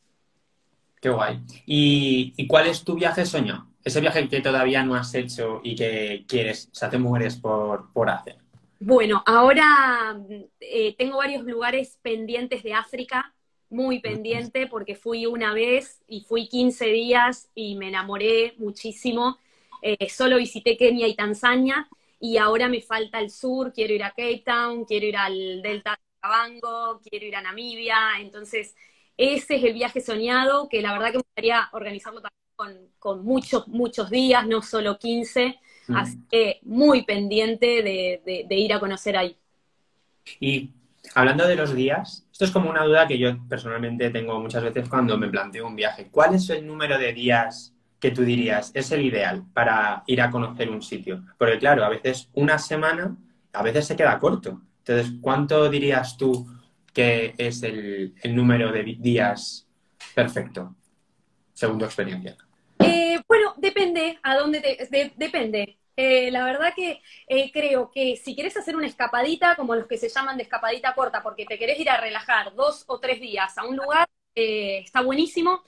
Qué 0.99 1.09
guay. 1.09 1.41
¿Y, 1.67 2.33
¿Y, 2.35 2.47
cuál 2.47 2.65
es 2.65 2.83
tu 2.83 2.95
viaje 2.95 3.23
sueño? 3.23 3.71
Ese 3.83 4.01
viaje 4.01 4.27
que 4.27 4.41
todavía 4.41 4.83
no 4.83 4.95
has 4.95 5.13
hecho 5.13 5.61
y 5.63 5.75
que 5.75 6.25
quieres, 6.27 6.69
o 6.71 6.75
sea, 6.75 6.89
te 6.89 6.97
por, 7.39 7.93
por 7.93 8.09
hacer. 8.09 8.48
Bueno, 8.81 9.23
ahora 9.25 10.17
eh, 10.61 10.95
tengo 10.97 11.17
varios 11.17 11.43
lugares 11.43 11.97
pendientes 12.01 12.63
de 12.63 12.73
África, 12.73 13.35
muy 13.69 13.99
pendiente, 13.99 14.67
porque 14.67 14.95
fui 14.95 15.25
una 15.25 15.53
vez 15.53 16.01
y 16.07 16.21
fui 16.21 16.47
15 16.47 16.85
días 16.87 17.49
y 17.53 17.75
me 17.75 17.89
enamoré 17.89 18.53
muchísimo. 18.57 19.37
Eh, 19.81 20.09
solo 20.09 20.37
visité 20.37 20.77
Kenia 20.77 21.07
y 21.07 21.15
Tanzania 21.15 21.89
y 22.19 22.37
ahora 22.37 22.67
me 22.69 22.81
falta 22.81 23.19
el 23.19 23.29
sur, 23.29 23.73
quiero 23.73 23.93
ir 23.93 24.03
a 24.03 24.09
Cape 24.09 24.43
Town, 24.45 24.85
quiero 24.85 25.05
ir 25.07 25.17
al 25.17 25.61
Delta 25.61 25.91
de 25.91 25.97
Cabango, 26.21 26.99
quiero 27.01 27.25
ir 27.25 27.35
a 27.35 27.41
Namibia, 27.41 27.97
entonces 28.19 28.75
ese 29.17 29.55
es 29.57 29.63
el 29.63 29.73
viaje 29.73 30.01
soñado, 30.01 30.67
que 30.69 30.81
la 30.81 30.93
verdad 30.93 31.07
que 31.11 31.17
me 31.17 31.23
gustaría 31.23 31.69
organizarlo 31.73 32.21
también 32.21 32.39
con, 32.55 32.93
con 32.99 33.25
muchos, 33.25 33.67
muchos 33.67 34.09
días, 34.09 34.47
no 34.47 34.61
solo 34.61 34.97
15 34.99 35.59
Mm. 35.89 35.95
Así 35.95 36.19
que 36.29 36.59
muy 36.63 37.03
pendiente 37.03 37.81
de, 37.83 38.47
ir 38.49 38.73
a 38.73 38.79
conocer 38.79 39.17
ahí. 39.17 39.35
Y 40.39 40.71
hablando 41.15 41.47
de 41.47 41.55
los 41.55 41.73
días, 41.73 42.27
esto 42.31 42.45
es 42.45 42.51
como 42.51 42.69
una 42.69 42.83
duda 42.83 43.07
que 43.07 43.17
yo 43.17 43.35
personalmente 43.47 44.11
tengo 44.11 44.39
muchas 44.39 44.63
veces 44.63 44.87
cuando 44.87 45.17
me 45.17 45.29
planteo 45.29 45.67
un 45.67 45.75
viaje. 45.75 46.07
¿Cuál 46.11 46.35
es 46.35 46.49
el 46.51 46.65
número 46.65 46.97
de 46.99 47.11
días 47.11 47.73
que 47.99 48.11
tú 48.11 48.21
dirías 48.21 48.71
es 48.75 48.91
el 48.91 49.01
ideal 49.01 49.43
para 49.51 50.03
ir 50.05 50.21
a 50.21 50.29
conocer 50.29 50.69
un 50.69 50.83
sitio? 50.83 51.23
Porque 51.37 51.57
claro, 51.57 51.83
a 51.83 51.89
veces 51.89 52.29
una 52.33 52.59
semana, 52.59 53.17
a 53.51 53.63
veces 53.63 53.87
se 53.87 53.95
queda 53.95 54.19
corto. 54.19 54.61
Entonces, 54.85 55.13
¿cuánto 55.21 55.69
dirías 55.69 56.17
tú 56.17 56.47
que 56.93 57.33
es 57.37 57.63
el, 57.63 58.13
número 58.25 58.71
de 58.71 58.83
días 58.83 59.67
perfecto, 60.13 60.75
según 61.53 61.79
tu 61.79 61.85
experiencia? 61.85 62.37
Eh, 63.59 63.61
depende 63.61 64.19
a 64.23 64.35
dónde 64.35 64.61
te, 64.61 65.13
depende. 65.15 65.79
Eh, 65.95 66.31
la 66.31 66.45
verdad 66.45 66.73
que 66.73 67.01
eh, 67.27 67.51
creo 67.51 67.91
que 67.91 68.15
si 68.15 68.33
quieres 68.33 68.55
hacer 68.55 68.75
una 68.75 68.87
escapadita, 68.87 69.55
como 69.55 69.75
los 69.75 69.85
que 69.87 69.97
se 69.97 70.07
llaman 70.07 70.37
de 70.37 70.43
escapadita 70.43 70.95
corta, 70.95 71.21
porque 71.21 71.45
te 71.45 71.59
querés 71.59 71.79
ir 71.79 71.89
a 71.89 71.99
relajar 71.99 72.53
dos 72.55 72.85
o 72.87 72.99
tres 72.99 73.19
días 73.19 73.57
a 73.57 73.65
un 73.65 73.75
lugar, 73.75 74.07
eh, 74.35 74.79
está 74.79 75.01
buenísimo. 75.01 75.61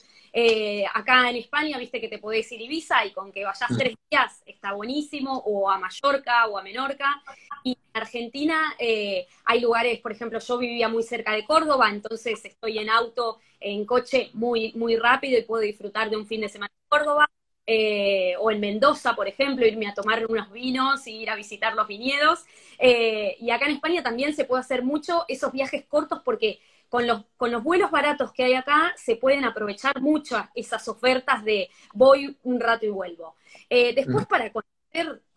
acá 0.93 1.29
en 1.29 1.35
España, 1.35 1.77
viste 1.77 1.99
que 1.99 2.07
te 2.07 2.17
podés 2.17 2.49
ir 2.53 2.61
a 2.61 2.63
Ibiza 2.63 3.05
y 3.05 3.11
con 3.11 3.33
que 3.33 3.43
vayas 3.43 3.69
mm. 3.71 3.77
tres 3.77 3.95
días 4.09 4.41
está 4.45 4.71
buenísimo, 4.71 5.37
o 5.45 5.69
a 5.69 5.77
Mallorca 5.77 6.47
o 6.47 6.57
a 6.57 6.63
Menorca. 6.63 7.21
Y 7.65 7.71
en 7.73 8.01
Argentina 8.01 8.73
hay 8.79 9.59
lugares, 9.59 9.99
por 9.99 10.13
ejemplo, 10.13 10.39
yo 10.39 10.57
vivía 10.57 10.87
muy 10.87 11.03
cerca 11.03 11.33
de 11.33 11.43
Córdoba, 11.45 11.89
entonces 11.89 12.45
estoy 12.45 12.79
en 12.79 12.89
auto, 12.89 13.39
en 13.59 13.85
coche 13.85 14.29
muy, 14.33 14.71
muy 14.75 14.95
rápido 14.95 15.37
y 15.37 15.43
puedo 15.43 15.63
disfrutar 15.63 16.09
de 16.09 16.15
un 16.15 16.25
fin 16.25 16.39
de 16.39 16.49
semana 16.49 16.71
en 16.73 16.87
Córdoba. 16.87 17.29
Eh, 17.67 18.33
o 18.39 18.51
en 18.51 18.59
Mendoza, 18.59 19.15
por 19.15 19.27
ejemplo, 19.27 19.65
irme 19.65 19.87
a 19.87 19.93
tomar 19.93 20.25
unos 20.25 20.51
vinos 20.51 21.05
y 21.07 21.21
ir 21.21 21.29
a 21.29 21.35
visitar 21.35 21.75
los 21.75 21.87
viñedos. 21.87 22.45
Eh, 22.79 23.37
y 23.39 23.51
acá 23.51 23.65
en 23.65 23.75
España 23.75 24.03
también 24.03 24.35
se 24.35 24.45
puede 24.45 24.61
hacer 24.61 24.83
mucho 24.83 25.25
esos 25.27 25.51
viajes 25.51 25.85
cortos 25.87 26.21
porque 26.25 26.59
con 26.89 27.07
los, 27.07 27.23
con 27.37 27.51
los 27.51 27.63
vuelos 27.63 27.89
baratos 27.89 28.33
que 28.33 28.43
hay 28.43 28.53
acá 28.53 28.93
se 28.97 29.15
pueden 29.15 29.45
aprovechar 29.45 30.01
mucho 30.01 30.43
esas 30.55 30.87
ofertas 30.89 31.45
de 31.45 31.69
voy 31.93 32.37
un 32.43 32.59
rato 32.59 32.85
y 32.85 32.89
vuelvo. 32.89 33.35
Eh, 33.69 33.93
después, 33.95 34.25
mm. 34.25 34.29
para 34.29 34.51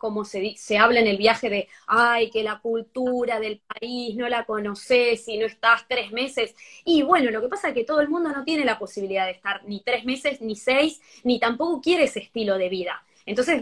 como 0.05 0.23
se, 0.23 0.53
se 0.55 0.77
habla 0.77 0.99
en 0.99 1.07
el 1.07 1.17
viaje 1.17 1.49
de, 1.49 1.67
ay, 1.87 2.29
que 2.29 2.43
la 2.43 2.59
cultura 2.59 3.39
del 3.39 3.59
país 3.59 4.15
no 4.15 4.29
la 4.29 4.45
conoces 4.45 5.27
y 5.27 5.39
no 5.39 5.47
estás 5.47 5.87
tres 5.87 6.11
meses. 6.11 6.53
Y 6.83 7.01
bueno, 7.01 7.31
lo 7.31 7.41
que 7.41 7.47
pasa 7.47 7.69
es 7.69 7.73
que 7.73 7.83
todo 7.83 8.01
el 8.01 8.09
mundo 8.09 8.29
no 8.29 8.43
tiene 8.43 8.63
la 8.65 8.77
posibilidad 8.77 9.25
de 9.25 9.31
estar 9.31 9.63
ni 9.65 9.79
tres 9.79 10.05
meses, 10.05 10.41
ni 10.41 10.55
seis, 10.55 11.01
ni 11.23 11.39
tampoco 11.39 11.81
quiere 11.81 12.03
ese 12.03 12.19
estilo 12.19 12.59
de 12.59 12.69
vida. 12.69 13.03
Entonces, 13.25 13.59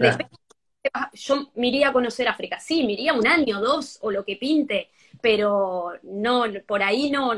yo 1.14 1.50
me 1.56 1.70
iría 1.70 1.88
a 1.88 1.94
conocer 1.94 2.28
África, 2.28 2.60
sí, 2.60 2.84
me 2.84 2.92
iría 2.92 3.14
un 3.14 3.26
año, 3.26 3.62
dos, 3.62 4.00
o 4.02 4.12
lo 4.12 4.26
que 4.26 4.36
pinte, 4.36 4.90
pero 5.22 5.94
no, 6.04 6.44
por 6.68 6.84
ahí 6.84 7.10
no, 7.10 7.32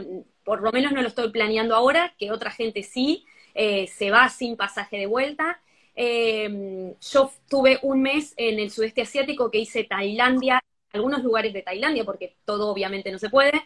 por 0.44 0.64
lo 0.64 0.72
menos 0.72 0.94
no 0.94 1.04
lo 1.04 1.10
estoy 1.10 1.30
planeando 1.30 1.76
ahora, 1.76 2.16
que 2.18 2.32
otra 2.32 2.50
gente 2.50 2.82
sí, 2.82 3.24
eh, 3.54 3.86
se 3.86 4.10
va 4.10 4.30
sin 4.30 4.58
pasaje 4.58 4.98
de 4.98 5.06
vuelta. 5.06 5.62
Eh, 5.96 6.94
yo 7.00 7.32
tuve 7.50 7.80
un 7.82 8.02
mes 8.02 8.34
en 8.38 8.60
el 8.60 8.72
sudeste 8.72 9.02
asiático 9.02 9.50
que 9.50 9.60
hice 9.60 9.86
Tailandia, 9.86 10.62
algunos 10.92 11.24
lugares 11.24 11.54
de 11.54 11.62
Tailandia, 11.62 12.04
porque 12.04 12.36
todo 12.46 12.70
obviamente 12.70 13.12
no 13.12 13.20
se 13.20 13.30
puede, 13.30 13.64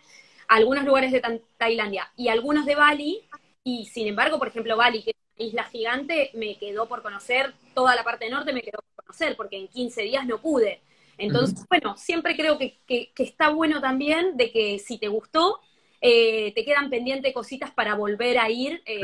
algunos 0.47 0.83
lugares 0.83 1.11
de 1.11 1.41
Tailandia 1.57 2.11
y 2.15 2.27
algunos 2.27 2.65
de 2.65 2.75
Bali, 2.75 3.21
y 3.63 3.85
sin 3.85 4.07
embargo, 4.07 4.39
por 4.39 4.47
ejemplo, 4.47 4.77
Bali, 4.77 5.03
que 5.03 5.11
es 5.11 5.15
una 5.37 5.47
isla 5.47 5.63
gigante, 5.65 6.31
me 6.33 6.57
quedó 6.57 6.87
por 6.87 7.01
conocer, 7.01 7.53
toda 7.73 7.95
la 7.95 8.03
parte 8.03 8.29
norte 8.29 8.53
me 8.53 8.61
quedó 8.61 8.79
por 8.95 9.05
conocer, 9.05 9.35
porque 9.35 9.57
en 9.57 9.67
15 9.67 10.01
días 10.03 10.25
no 10.25 10.39
pude. 10.39 10.81
Entonces, 11.19 11.65
bueno, 11.69 11.97
siempre 11.97 12.35
creo 12.35 12.57
que, 12.57 12.79
está 13.17 13.49
bueno 13.49 13.81
también 13.81 14.37
de 14.37 14.51
que 14.51 14.79
si 14.79 14.97
te 14.97 15.09
gustó, 15.09 15.59
eh, 16.01 16.53
te 16.55 16.63
quedan 16.63 16.89
pendientes 16.89 17.33
cositas 17.33 17.71
para 17.71 17.93
volver 17.95 18.39
a 18.39 18.49
ir. 18.49 18.81
Eh, 18.85 19.01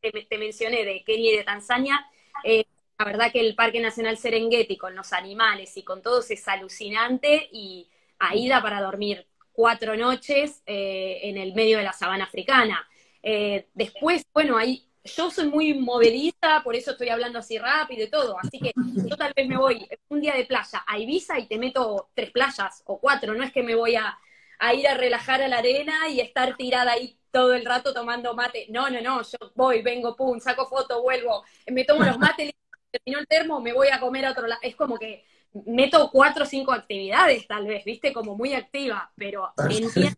te, 0.00 0.38
mencioné 0.38 0.84
de 0.84 1.04
Kenia 1.04 1.34
y 1.34 1.36
de 1.36 1.44
Tanzania, 1.44 2.04
eh, 2.44 2.64
la 2.98 3.04
verdad 3.04 3.32
que 3.32 3.40
el 3.40 3.54
Parque 3.54 3.80
Nacional 3.80 4.18
Serengeti 4.18 4.76
con 4.76 4.94
los 4.96 5.12
animales 5.12 5.76
y 5.76 5.82
con 5.82 6.02
todos 6.02 6.30
es 6.30 6.46
alucinante 6.48 7.48
y 7.52 7.88
ahí 8.18 8.48
da 8.48 8.60
para 8.60 8.80
dormir 8.80 9.26
cuatro 9.52 9.96
noches 9.96 10.62
eh, 10.66 11.20
en 11.22 11.36
el 11.36 11.54
medio 11.54 11.78
de 11.78 11.84
la 11.84 11.92
sabana 11.92 12.24
africana. 12.24 12.86
Eh, 13.22 13.68
después, 13.74 14.24
bueno, 14.32 14.56
ahí 14.56 14.84
yo 15.04 15.30
soy 15.30 15.48
muy 15.48 15.74
movediza, 15.74 16.62
por 16.62 16.76
eso 16.76 16.92
estoy 16.92 17.08
hablando 17.08 17.38
así 17.38 17.58
rápido 17.58 18.04
y 18.04 18.10
todo, 18.10 18.36
así 18.38 18.58
que 18.58 18.72
yo 18.76 19.16
tal 19.16 19.32
vez 19.34 19.48
me 19.48 19.56
voy 19.56 19.88
un 20.08 20.20
día 20.20 20.34
de 20.34 20.44
playa 20.44 20.84
a 20.86 20.98
Ibiza 20.98 21.38
y 21.38 21.46
te 21.46 21.58
meto 21.58 22.10
tres 22.14 22.30
playas 22.30 22.82
o 22.86 22.98
cuatro, 22.98 23.34
no 23.34 23.42
es 23.42 23.52
que 23.52 23.62
me 23.62 23.74
voy 23.74 23.96
a, 23.96 24.18
a 24.58 24.74
ir 24.74 24.88
a 24.88 24.94
relajar 24.94 25.42
a 25.42 25.48
la 25.48 25.58
arena 25.58 26.08
y 26.08 26.20
estar 26.20 26.56
tirada 26.56 26.92
ahí 26.92 27.18
todo 27.30 27.54
el 27.54 27.64
rato 27.64 27.92
tomando 27.92 28.34
mate. 28.34 28.66
No, 28.70 28.90
no, 28.90 29.00
no, 29.00 29.22
yo 29.22 29.38
voy, 29.54 29.82
vengo, 29.82 30.16
pum, 30.16 30.40
saco 30.40 30.66
foto, 30.66 31.02
vuelvo, 31.02 31.44
me 31.66 31.84
tomo 31.84 32.04
los 32.04 32.18
mates, 32.18 32.50
termino 32.90 33.18
el 33.18 33.26
termo, 33.26 33.60
me 33.60 33.72
voy 33.72 33.88
a 33.88 34.00
comer 34.00 34.26
a 34.26 34.32
otro 34.32 34.46
lado. 34.46 34.60
Es 34.62 34.74
como 34.76 34.98
que 34.98 35.24
meto 35.66 36.10
cuatro 36.10 36.44
o 36.44 36.46
cinco 36.46 36.72
actividades, 36.72 37.46
tal 37.46 37.66
vez, 37.66 37.84
viste, 37.84 38.12
como 38.12 38.36
muy 38.36 38.54
activa, 38.54 39.10
pero 39.16 39.52
entiendo 39.70 40.16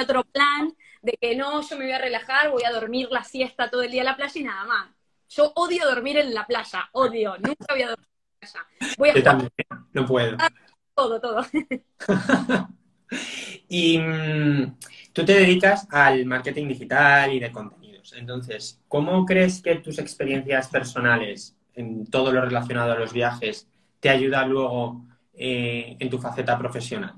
otro 0.00 0.24
plan 0.24 0.74
de 1.02 1.16
que 1.20 1.36
no, 1.36 1.60
yo 1.62 1.76
me 1.76 1.84
voy 1.84 1.92
a 1.92 1.98
relajar, 1.98 2.50
voy 2.50 2.64
a 2.64 2.70
dormir 2.70 3.08
la 3.10 3.24
siesta 3.24 3.70
todo 3.70 3.82
el 3.82 3.90
día 3.90 4.00
en 4.02 4.06
la 4.06 4.16
playa 4.16 4.40
y 4.40 4.44
nada 4.44 4.64
más. 4.64 4.90
Yo 5.28 5.52
odio 5.54 5.86
dormir 5.86 6.18
en 6.18 6.34
la 6.34 6.46
playa, 6.46 6.88
odio, 6.92 7.36
nunca 7.38 7.66
voy 7.68 7.82
a 7.82 7.90
dormir 7.90 8.08
en 8.08 8.48
la 8.48 8.48
playa. 8.48 8.96
Voy 8.98 9.08
a 9.10 9.14
yo 9.14 9.22
también, 9.22 9.50
no 9.92 10.06
puedo. 10.06 10.36
Todo, 10.94 11.18
todo. 11.18 11.46
y 13.68 13.98
mm, 13.98 14.74
Tú 15.12 15.24
te 15.24 15.34
dedicas 15.34 15.88
al 15.90 16.24
marketing 16.24 16.68
digital 16.68 17.32
y 17.32 17.40
de 17.40 17.50
contenidos. 17.50 18.14
Entonces, 18.16 18.80
¿cómo 18.86 19.26
crees 19.26 19.60
que 19.60 19.76
tus 19.76 19.98
experiencias 19.98 20.68
personales 20.68 21.56
en 21.74 22.06
todo 22.06 22.32
lo 22.32 22.40
relacionado 22.40 22.92
a 22.92 22.98
los 22.98 23.12
viajes 23.12 23.68
te 23.98 24.08
ayudan 24.08 24.50
luego 24.50 25.04
eh, 25.34 25.96
en 25.98 26.10
tu 26.10 26.18
faceta 26.18 26.56
profesional? 26.56 27.14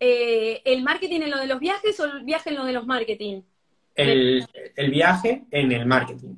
Eh, 0.00 0.62
¿El 0.64 0.82
marketing 0.82 1.22
en 1.22 1.30
lo 1.30 1.38
de 1.38 1.46
los 1.46 1.60
viajes 1.60 1.98
o 2.00 2.04
el 2.06 2.24
viaje 2.24 2.50
en 2.50 2.56
lo 2.56 2.64
de 2.64 2.72
los 2.72 2.86
marketing? 2.86 3.42
El, 3.94 4.46
viaje 4.90 5.44
en 5.50 5.72
el 5.72 5.86
marketing. 5.86 6.34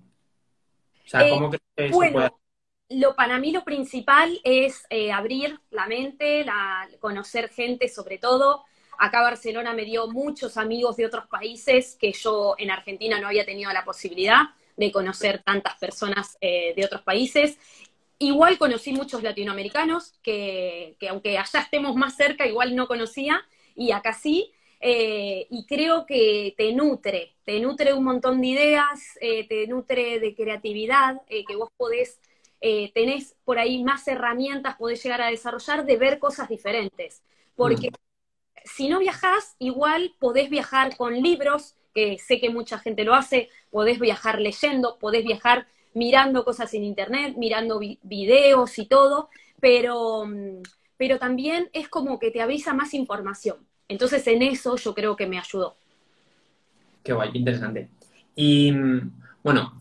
O 1.06 1.08
sea, 1.08 1.28
¿cómo 1.30 1.48
crees 1.48 1.62
que 1.76 1.86
eso 1.86 2.12
puede... 2.12 2.30
Lo, 2.88 3.16
para 3.16 3.38
mí 3.38 3.50
lo 3.52 3.64
principal 3.64 4.40
es 4.44 4.86
abrir 5.12 5.58
la 5.70 5.86
mente, 5.86 6.46
conocer 7.00 7.48
gente 7.48 7.88
sobre 7.88 8.18
todo, 8.18 8.64
Acá 8.98 9.20
Barcelona 9.20 9.74
me 9.74 9.84
dio 9.84 10.08
muchos 10.08 10.56
amigos 10.56 10.96
de 10.96 11.06
otros 11.06 11.26
países 11.26 11.96
que 12.00 12.12
yo 12.12 12.54
en 12.58 12.70
Argentina 12.70 13.20
no 13.20 13.28
había 13.28 13.44
tenido 13.44 13.72
la 13.72 13.84
posibilidad 13.84 14.42
de 14.76 14.92
conocer 14.92 15.42
tantas 15.42 15.78
personas 15.78 16.36
eh, 16.40 16.72
de 16.74 16.84
otros 16.84 17.02
países. 17.02 17.58
Igual 18.18 18.58
conocí 18.58 18.92
muchos 18.92 19.22
latinoamericanos 19.22 20.14
que, 20.22 20.96
aunque 21.10 21.36
allá 21.36 21.60
estemos 21.60 21.94
más 21.94 22.16
cerca, 22.16 22.46
igual 22.46 22.74
no 22.74 22.86
conocía, 22.86 23.42
y 23.74 23.92
acá 23.92 24.14
sí. 24.14 24.52
Eh, 24.80 25.46
y 25.50 25.66
creo 25.66 26.04
que 26.06 26.54
te 26.56 26.72
nutre, 26.72 27.34
te 27.44 27.58
nutre 27.60 27.94
un 27.94 28.04
montón 28.04 28.40
de 28.40 28.46
ideas, 28.46 29.00
eh, 29.20 29.46
te 29.48 29.66
nutre 29.66 30.20
de 30.20 30.34
creatividad, 30.34 31.22
que 31.26 31.56
vos 31.56 31.70
podés, 31.76 32.20
tenés 32.60 33.36
por 33.44 33.58
ahí 33.58 33.84
más 33.84 34.06
herramientas, 34.08 34.76
podés 34.76 35.02
llegar 35.02 35.22
a 35.22 35.30
desarrollar 35.30 35.84
de 35.84 35.96
ver 35.96 36.18
cosas 36.18 36.48
diferentes. 36.48 37.22
Porque 37.54 37.90
mm 37.90 37.94
si 38.66 38.88
no 38.88 38.98
viajas, 38.98 39.54
igual 39.58 40.12
podés 40.18 40.50
viajar 40.50 40.96
con 40.96 41.14
libros, 41.22 41.76
que 41.94 42.18
sé 42.18 42.40
que 42.40 42.50
mucha 42.50 42.78
gente 42.78 43.04
lo 43.04 43.14
hace, 43.14 43.48
podés 43.70 43.98
viajar 43.98 44.40
leyendo, 44.40 44.98
podés 44.98 45.24
viajar 45.24 45.66
mirando 45.94 46.44
cosas 46.44 46.74
en 46.74 46.84
internet, 46.84 47.36
mirando 47.38 47.78
videos 47.78 48.78
y 48.78 48.86
todo, 48.86 49.30
pero, 49.60 50.26
mm, 50.26 50.62
pero 50.96 51.18
también 51.18 51.70
es 51.72 51.88
como 51.88 52.18
que 52.18 52.30
te 52.30 52.42
avisa 52.42 52.74
más 52.74 52.92
información. 52.92 53.58
Entonces 53.88 54.26
en 54.26 54.42
eso 54.42 54.76
yo 54.76 54.94
creo 54.94 55.16
que 55.16 55.26
me 55.26 55.38
ayudó. 55.38 55.76
Qué 57.02 57.12
guay, 57.12 57.32
qué 57.32 57.38
interesante. 57.38 57.88
Y 58.34 58.72
mm, 58.72 59.12
bueno, 59.42 59.80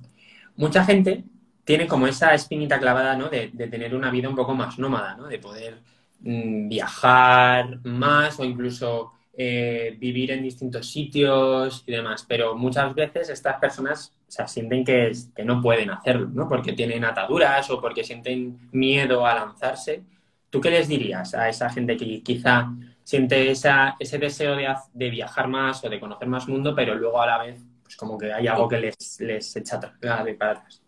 mucha 0.55 0.86
gente 0.86 1.24
tiene 1.65 1.88
como 1.88 2.07
esa 2.07 2.34
espinita 2.34 2.79
clavada, 2.79 3.17
¿no? 3.17 3.27
De, 3.29 3.50
de 3.51 3.67
tener 3.67 3.93
una 3.95 4.12
vida 4.12 4.29
un 4.29 4.36
poco 4.36 4.53
más 4.53 4.79
nómada, 4.79 5.15
¿no? 5.15 5.27
De 5.27 5.39
poder 5.39 5.81
Mm, 6.25 6.69
viajar 6.69 7.79
más 7.86 8.39
o 8.39 8.43
incluso 8.43 9.12
eh, 9.38 9.95
vivir 10.00 10.31
en 10.31 10.41
distintos 10.43 10.89
sitios 10.89 11.84
y 11.86 11.91
demás. 11.91 12.25
Pero 12.27 12.55
muchas 12.55 12.93
veces 12.95 13.29
estas 13.29 13.60
personas 13.60 14.13
se 14.27 14.48
sienten 14.48 14.84
que, 14.84 15.12
que, 15.36 15.45
no 15.45 15.62
pueden 15.62 15.91
hacerlo, 15.91 16.27
¿no? 16.34 16.48
Porque 16.50 16.74
tienen 16.74 17.05
ataduras 17.05 17.69
o 17.69 17.79
porque 17.81 18.03
sienten 18.03 18.69
miedo 18.72 19.25
a 19.25 19.36
lanzarse. 19.36 20.03
¿Tú 20.50 20.62
qué 20.62 20.72
les 20.72 20.88
dirías 20.88 21.34
a 21.36 21.50
esa 21.50 21.69
gente 21.69 21.98
que 21.98 22.22
quizá 22.24 22.72
siente 23.03 23.51
esa, 23.51 23.95
ese 24.00 24.17
deseo 24.17 24.55
de, 24.55 24.74
de, 24.93 25.10
viajar 25.10 25.48
más 25.48 25.84
o 25.84 25.89
de 25.89 26.00
conocer 26.00 26.27
más 26.27 26.48
mundo, 26.48 26.74
pero 26.75 26.95
luego 26.95 27.22
a 27.22 27.27
la 27.27 27.43
vez, 27.43 27.62
pues 27.84 27.95
como 27.98 28.17
que 28.17 28.34
hay 28.34 28.48
algo 28.48 28.67
que 28.67 28.79
les, 28.79 29.19
les 29.19 29.55
echa 29.55 29.79
para 29.79 30.22
atrás? 30.51 30.85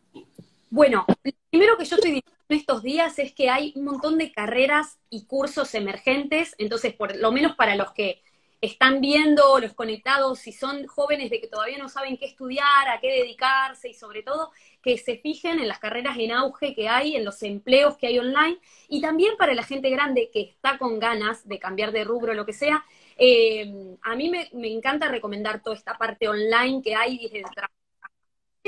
Bueno, 0.69 1.05
lo 1.23 1.31
primero 1.49 1.77
que 1.77 1.85
yo 1.85 1.95
estoy 1.95 2.11
diciendo 2.11 2.43
en 2.49 2.57
estos 2.57 2.83
días 2.83 3.19
es 3.19 3.33
que 3.33 3.49
hay 3.49 3.73
un 3.75 3.85
montón 3.85 4.17
de 4.17 4.31
carreras 4.31 4.99
y 5.09 5.25
cursos 5.25 5.73
emergentes, 5.73 6.55
entonces 6.57 6.93
por 6.93 7.15
lo 7.15 7.31
menos 7.31 7.55
para 7.55 7.75
los 7.75 7.91
que 7.93 8.21
están 8.59 9.01
viendo, 9.01 9.59
los 9.59 9.73
conectados, 9.73 10.39
si 10.39 10.51
son 10.51 10.87
jóvenes 10.87 11.29
de 11.29 11.39
que 11.39 11.47
todavía 11.47 11.77
no 11.77 11.89
saben 11.89 12.17
qué 12.17 12.25
estudiar, 12.25 12.89
a 12.89 12.99
qué 12.99 13.11
dedicarse 13.11 13.89
y 13.89 13.93
sobre 13.93 14.23
todo 14.23 14.51
que 14.81 14.97
se 14.97 15.17
fijen 15.17 15.59
en 15.59 15.67
las 15.67 15.79
carreras 15.79 16.17
en 16.17 16.31
auge 16.31 16.73
que 16.73 16.89
hay, 16.89 17.15
en 17.15 17.23
los 17.23 17.43
empleos 17.43 17.97
que 17.97 18.07
hay 18.07 18.19
online 18.19 18.57
y 18.89 18.99
también 19.01 19.37
para 19.37 19.53
la 19.53 19.63
gente 19.63 19.89
grande 19.89 20.29
que 20.33 20.41
está 20.41 20.77
con 20.77 20.99
ganas 20.99 21.47
de 21.47 21.59
cambiar 21.59 21.91
de 21.91 22.03
rubro, 22.03 22.33
lo 22.33 22.45
que 22.45 22.53
sea. 22.53 22.83
Eh, 23.17 23.71
a 24.01 24.15
mí 24.15 24.29
me, 24.29 24.49
encanta 24.71 25.07
recomendar 25.07 25.61
toda 25.61 25.75
esta 25.75 25.97
parte 25.97 26.27
online 26.27 26.81
que 26.81 26.95
hay 26.95 27.19
desde 27.19 27.43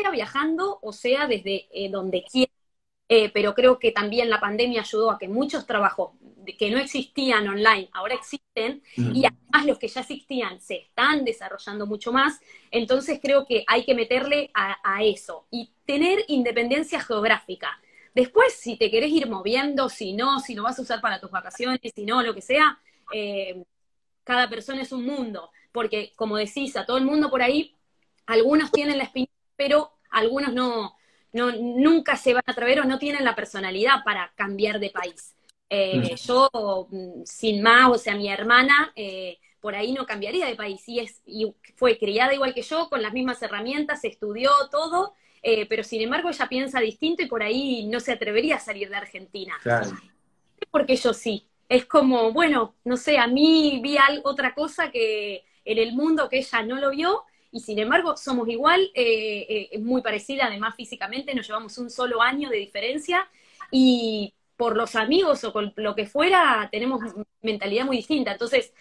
viajando 0.09 0.79
o 0.81 0.93
sea 0.93 1.27
desde 1.27 1.67
eh, 1.71 1.89
donde 1.89 2.23
quiera. 2.23 2.51
Eh, 3.11 3.31
pero 3.33 3.55
creo 3.55 3.79
que 3.79 3.91
también 3.91 4.29
la 4.29 4.39
pandemia 4.39 4.81
ayudó 4.81 5.09
a 5.09 5.17
que 5.17 5.27
muchos 5.27 5.65
trabajos 5.65 6.11
que 6.59 6.69
no 6.69 6.77
existían 6.77 7.47
online 7.47 7.89
ahora 7.91 8.13
existen 8.13 8.83
y 8.95 9.25
además 9.25 9.65
los 9.65 9.79
que 9.79 9.87
ya 9.87 10.01
existían 10.01 10.61
se 10.61 10.75
están 10.75 11.25
desarrollando 11.25 11.87
mucho 11.87 12.11
más, 12.11 12.39
entonces 12.69 13.19
creo 13.21 13.45
que 13.45 13.63
hay 13.67 13.83
que 13.83 13.95
meterle 13.95 14.51
a, 14.53 15.03
eso 15.03 15.47
y 15.49 15.71
tener 15.85 16.23
independencia 16.27 16.99
geográfica. 17.01 17.79
Después, 18.13 18.53
si 18.53 18.75
te 18.75 18.91
querés 18.91 19.11
ir 19.11 19.27
moviendo, 19.27 19.89
si 19.89 20.13
no, 20.13 20.39
si 20.39 20.53
lo 20.53 20.63
vas 20.63 20.77
a 20.77 20.81
usar 20.81 21.01
para 21.01 21.19
tus 21.19 21.31
vacaciones, 21.31 21.79
si 21.95 22.05
no, 22.05 22.21
lo 22.21 22.35
que 22.35 22.41
sea, 22.41 22.79
eh, 23.13 23.63
cada 24.23 24.49
persona 24.49 24.81
es 24.81 24.91
un 24.91 25.05
mundo, 25.05 25.51
porque 25.71 26.13
como 26.15 26.37
decís, 26.37 26.75
a 26.75 26.85
todo 26.85 26.97
el 26.97 27.05
mundo 27.05 27.29
por 27.29 27.41
ahí, 27.41 27.75
algunos 28.25 28.71
tienen 28.71 28.97
la 28.97 29.05
espinita, 29.05 29.33
pero 29.59 29.91
algunos 30.09 30.53
no, 30.53 30.95
no, 31.33 31.51
nunca 31.51 32.15
se 32.15 32.33
van 32.33 32.43
a 32.45 32.53
atrever 32.53 32.79
o 32.79 32.85
no 32.85 32.97
tienen 32.97 33.25
la 33.25 33.35
personalidad 33.35 34.05
para 34.05 34.31
cambiar 34.33 34.79
de 34.79 34.89
país. 34.89 35.35
Eh, 35.69 36.15
yo, 36.15 36.49
mm, 36.89 37.23
sin 37.25 37.61
más, 37.61 37.89
o 37.89 37.97
sea, 37.97 38.15
mi 38.15 38.29
hermana, 38.29 38.93
eh, 38.95 39.37
por 39.59 39.75
ahí 39.75 39.91
no 39.91 40.05
cambiaría 40.05 40.45
de 40.45 40.55
país. 40.55 40.87
Y, 40.87 40.99
es, 40.99 41.21
y 41.25 41.53
fue 41.75 41.97
criada 41.97 42.33
igual 42.33 42.53
que 42.53 42.61
yo, 42.61 42.87
con 42.87 43.01
las 43.01 43.11
mismas 43.11 43.41
herramientas, 43.41 44.05
estudió 44.05 44.49
todo, 44.71 45.13
eh, 45.43 45.65
pero 45.65 45.83
sin 45.83 46.01
embargo 46.01 46.29
ella 46.29 46.47
piensa 46.47 46.79
distinto 46.79 47.21
y 47.21 47.27
por 47.27 47.43
ahí 47.43 47.85
no 47.87 47.99
se 47.99 48.13
atrevería 48.13 48.55
a 48.55 48.59
salir 48.59 48.89
de 48.89 48.95
Argentina. 48.95 49.55
Claro. 49.61 49.91
Porque 50.71 50.95
yo 50.95 51.13
sí. 51.13 51.49
Es 51.67 51.85
como, 51.85 52.31
bueno, 52.31 52.75
no 52.85 52.95
sé, 52.95 53.17
a 53.17 53.27
mí 53.27 53.81
vi 53.83 53.97
otra 54.23 54.55
cosa 54.55 54.89
que 54.89 55.43
en 55.65 55.77
el 55.77 55.91
mundo 55.91 56.29
que 56.29 56.37
ella 56.37 56.63
no 56.63 56.77
lo 56.77 56.91
vio 56.91 57.25
y 57.51 57.59
sin 57.61 57.79
embargo 57.79 58.15
somos 58.17 58.47
igual, 58.49 58.91
eh, 58.93 59.69
eh, 59.71 59.79
muy 59.79 60.01
parecida 60.01 60.45
además 60.45 60.75
físicamente, 60.75 61.33
nos 61.33 61.47
llevamos 61.47 61.77
un 61.77 61.89
solo 61.89 62.21
año 62.21 62.49
de 62.49 62.57
diferencia 62.57 63.27
y 63.71 64.33
por 64.55 64.75
los 64.75 64.95
amigos 64.95 65.43
o 65.45 65.53
con 65.53 65.73
lo 65.77 65.95
que 65.95 66.05
fuera 66.05 66.67
tenemos 66.71 67.01
mentalidad 67.41 67.85
muy 67.85 67.97
distinta. 67.97 68.33
Entonces, 68.33 68.73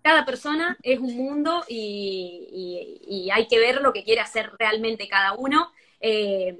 cada 0.00 0.24
persona 0.24 0.78
es 0.82 1.00
un 1.00 1.16
mundo 1.16 1.64
y, 1.68 3.28
hay 3.32 3.48
que 3.48 3.58
ver 3.58 3.82
lo 3.82 3.92
que 3.92 4.04
quiere 4.04 4.20
hacer 4.20 4.52
realmente 4.58 5.08
cada 5.08 5.32
uno. 5.32 5.72
Eh, 6.00 6.56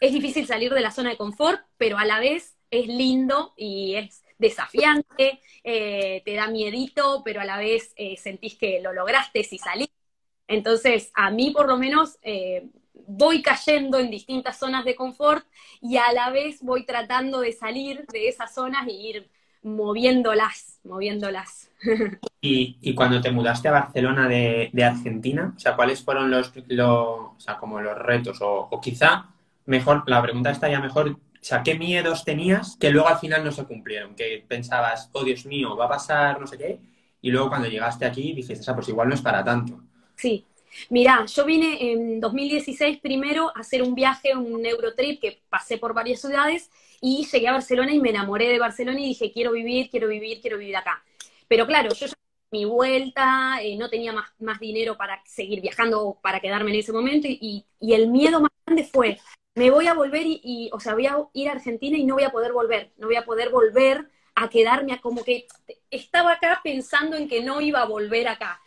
es 0.00 0.12
difícil 0.12 0.46
salir 0.46 0.72
de 0.72 0.80
la 0.80 0.92
zona 0.92 1.10
de 1.10 1.16
confort, 1.16 1.60
pero 1.76 1.98
a 1.98 2.04
la 2.04 2.20
vez 2.20 2.56
es 2.70 2.86
lindo 2.86 3.54
y 3.56 3.96
es 3.96 4.22
desafiante, 4.38 5.40
te 5.64 6.34
da 6.34 6.46
miedito, 6.46 7.22
pero 7.24 7.40
a 7.40 7.44
la 7.44 7.58
vez 7.58 7.92
sentís 8.18 8.54
que 8.56 8.80
lo 8.80 8.92
lograste 8.92 9.42
si 9.42 9.58
salís 9.58 9.88
entonces, 10.48 11.10
a 11.14 11.30
mí 11.30 11.50
por 11.50 11.68
lo 11.68 11.76
menos 11.76 12.18
eh, 12.22 12.68
voy 13.06 13.42
cayendo 13.42 13.98
en 13.98 14.10
distintas 14.10 14.58
zonas 14.58 14.84
de 14.84 14.94
confort 14.94 15.44
y 15.80 15.96
a 15.96 16.12
la 16.12 16.30
vez 16.30 16.62
voy 16.62 16.84
tratando 16.84 17.40
de 17.40 17.52
salir 17.52 18.06
de 18.12 18.28
esas 18.28 18.54
zonas 18.54 18.86
y 18.88 19.08
ir 19.08 19.30
moviéndolas, 19.62 20.80
moviéndolas. 20.84 21.70
¿Y, 22.40 22.94
cuando 22.94 23.20
te 23.20 23.32
mudaste 23.32 23.68
a 23.68 23.72
Barcelona 23.72 24.28
de, 24.28 24.70
Argentina, 24.84 25.52
o 25.56 25.58
sea, 25.58 25.74
cuáles 25.74 26.02
fueron 26.02 26.30
los, 26.30 26.52
o 26.56 27.34
sea, 27.38 27.56
como 27.58 27.80
los 27.80 27.98
retos? 27.98 28.38
O, 28.40 28.80
quizá, 28.80 29.30
mejor, 29.64 30.04
la 30.06 30.22
pregunta 30.22 30.50
estaría 30.50 30.78
mejor, 30.78 31.10
o 31.10 31.18
sea, 31.40 31.64
¿qué 31.64 31.74
miedos 31.74 32.24
tenías 32.24 32.76
que 32.76 32.90
luego 32.90 33.08
al 33.08 33.18
final 33.18 33.44
no 33.44 33.50
se 33.50 33.64
cumplieron? 33.64 34.14
Que 34.14 34.44
pensabas, 34.46 35.10
oh 35.12 35.24
Dios 35.24 35.44
mío, 35.46 35.76
va 35.76 35.86
a 35.86 35.90
pasar 35.90 36.40
no 36.40 36.46
sé 36.46 36.56
qué, 36.56 36.78
y 37.20 37.30
luego 37.30 37.48
cuando 37.48 37.68
llegaste 37.68 38.06
aquí 38.06 38.32
dijiste, 38.32 38.70
ah, 38.70 38.74
pues 38.74 38.88
igual 38.88 39.08
no 39.08 39.14
es 39.14 39.22
para 39.22 39.42
tanto. 39.42 39.80
Sí. 40.16 40.44
Mirá, 40.90 41.24
yo 41.26 41.44
vine 41.44 41.92
en 41.92 42.20
2016 42.20 42.98
primero 42.98 43.50
a 43.54 43.60
hacer 43.60 43.82
un 43.82 43.94
viaje, 43.94 44.36
un 44.36 44.64
Eurotrip, 44.66 45.20
que 45.20 45.40
pasé 45.48 45.78
por 45.78 45.94
varias 45.94 46.20
ciudades 46.20 46.70
y 47.00 47.26
llegué 47.26 47.48
a 47.48 47.52
Barcelona 47.52 47.92
y 47.92 48.00
me 48.00 48.10
enamoré 48.10 48.48
de 48.48 48.58
Barcelona 48.58 49.00
y 49.00 49.06
dije, 49.06 49.32
quiero 49.32 49.52
vivir, 49.52 49.90
quiero 49.90 50.08
vivir, 50.08 50.40
quiero 50.40 50.58
vivir 50.58 50.76
acá. 50.76 51.02
Pero 51.48 51.66
claro, 51.66 51.94
yo 51.94 52.06
ya 52.06 52.14
mi 52.50 52.64
vuelta, 52.64 53.60
eh, 53.62 53.76
no 53.76 53.88
tenía 53.88 54.12
más, 54.12 54.30
más 54.38 54.60
dinero 54.60 54.96
para 54.96 55.22
seguir 55.24 55.60
viajando, 55.60 56.18
para 56.22 56.40
quedarme 56.40 56.70
en 56.72 56.78
ese 56.78 56.92
momento 56.92 57.26
y, 57.28 57.64
el 57.80 58.08
miedo 58.08 58.40
más 58.40 58.50
grande 58.64 58.84
fue, 58.84 59.18
me 59.54 59.70
voy 59.70 59.86
a 59.86 59.94
volver 59.94 60.22
y, 60.26 60.70
o 60.72 60.80
sea, 60.80 60.94
voy 60.94 61.06
a 61.06 61.16
ir 61.32 61.48
a 61.48 61.52
Argentina 61.52 61.96
y 61.96 62.04
no 62.04 62.14
voy 62.14 62.24
a 62.24 62.30
poder 62.30 62.52
volver, 62.52 62.92
no 62.98 63.06
voy 63.06 63.16
a 63.16 63.24
poder 63.24 63.50
volver 63.50 64.08
a 64.34 64.48
quedarme, 64.48 64.92
a 64.92 65.00
como 65.00 65.24
que 65.24 65.46
estaba 65.90 66.32
acá 66.32 66.60
pensando 66.62 67.16
en 67.16 67.28
que 67.28 67.42
no 67.42 67.60
iba 67.60 67.80
a 67.80 67.86
volver 67.86 68.28
acá 68.28 68.60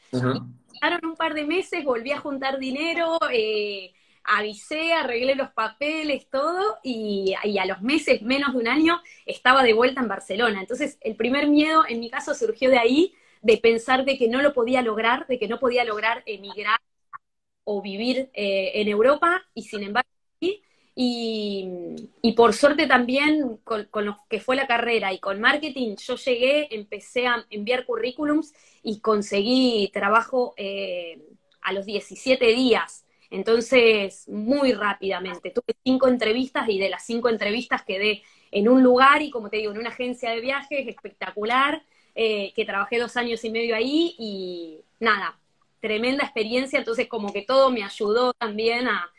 pasaron 0.79 1.05
un 1.12 1.15
par 1.15 1.33
de 1.33 1.45
meses, 1.45 1.83
volví 1.83 2.12
a 2.12 2.19
juntar 2.19 2.59
dinero, 2.59 3.17
eh, 3.31 3.93
avisé, 4.24 4.93
arreglé 4.93 5.36
los 5.36 5.50
papeles, 5.51 6.29
todo, 6.29 6.79
y, 6.83 7.33
a 7.33 7.65
los 7.65 7.81
meses, 7.81 8.21
menos 8.21 8.53
de 8.53 8.59
un 8.59 8.67
año, 8.67 9.01
estaba 9.25 9.63
de 9.63 9.74
vuelta 9.74 10.01
en 10.01 10.07
Barcelona. 10.07 10.59
Entonces, 10.62 10.98
el 11.01 11.15
primer 11.15 11.48
miedo 11.48 11.83
en 11.88 12.00
mi 12.00 12.09
caso 12.09 12.33
surgió 12.33 12.69
de 12.69 12.79
ahí, 12.79 13.13
de 13.41 13.57
pensar 13.57 14.05
de 14.05 14.17
que 14.17 14.27
no 14.27 14.41
lo 14.41 14.53
podía 14.53 14.81
lograr, 14.81 15.27
de 15.27 15.39
que 15.39 15.48
no 15.48 15.59
podía 15.59 15.83
lograr 15.86 16.24
emigrar 16.25 16.79
o 17.63 17.81
vivir 17.81 18.29
eh, 18.33 18.71
en 18.75 18.88
Europa, 18.88 19.43
y 19.53 19.63
sin 19.63 19.83
embargo, 19.83 20.09
Y, 21.01 22.34
por 22.36 22.53
suerte 22.53 22.86
también 22.86 23.58
con, 23.63 23.88
lo 23.94 24.18
que 24.29 24.41
fue 24.41 24.58
la 24.58 24.68
carrera 24.68 25.13
y 25.13 25.20
con 25.20 25.39
marketing, 25.39 25.96
yo 25.96 26.18
llegué, 26.18 26.75
empecé 26.75 27.25
a 27.25 27.46
enviar 27.50 27.86
currículums 27.86 28.53
y 28.84 29.00
conseguí 29.00 29.89
trabajo 29.94 30.53
eh, 30.58 31.22
a 31.62 31.72
los 31.72 31.86
17 31.86 32.46
días. 32.48 33.06
Entonces, 33.29 34.27
muy 34.27 34.74
rápidamente. 34.74 35.51
Tuve 35.51 35.74
cinco 35.86 36.10
entrevistas 36.10 36.68
y 36.68 36.79
de 36.79 36.89
las 36.89 37.06
cinco 37.06 37.30
entrevistas 37.30 37.84
quedé 37.86 38.21
en 38.52 38.67
un 38.67 38.84
lugar 38.84 39.21
y, 39.21 39.30
como 39.30 39.50
te 39.50 39.56
digo, 39.56 39.71
en 39.71 39.78
una 39.78 39.91
agencia 39.91 40.32
de 40.32 40.41
viajes 40.41 40.86
espectacular, 40.86 41.82
eh, 42.13 42.52
que 42.54 42.65
trabajé 42.65 43.00
dos 43.00 43.15
años 43.15 43.41
y 43.45 43.52
medio 43.52 43.73
ahí 43.73 44.15
y 44.19 44.82
nada, 45.00 45.39
tremenda 45.80 46.26
experiencia. 46.26 46.78
Entonces, 46.78 47.08
como 47.08 47.32
que 47.32 47.43
todo 47.43 47.71
me 47.71 47.86
ayudó 47.86 48.34
también 48.34 48.89
a 48.89 49.10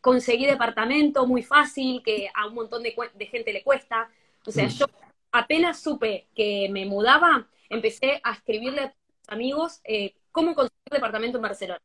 conseguir 0.00 0.48
departamento 0.48 1.26
muy 1.26 1.42
fácil, 1.42 2.02
que 2.02 2.28
a 2.34 2.46
un 2.46 2.54
montón 2.54 2.82
de, 2.82 2.94
de 3.14 3.26
gente 3.26 3.52
le 3.52 3.62
cuesta. 3.62 4.08
O 4.46 4.50
sea, 4.50 4.66
mm. 4.66 4.70
yo 4.70 4.86
apenas 5.32 5.80
supe 5.80 6.26
que 6.34 6.68
me 6.70 6.86
mudaba, 6.86 7.48
empecé 7.68 8.20
a 8.24 8.32
escribirle 8.32 8.80
a 8.80 8.94
amigos 9.28 9.80
eh, 9.84 10.14
cómo 10.32 10.54
conseguir 10.54 10.78
departamento 10.90 11.38
en 11.38 11.42
Barcelona. 11.42 11.80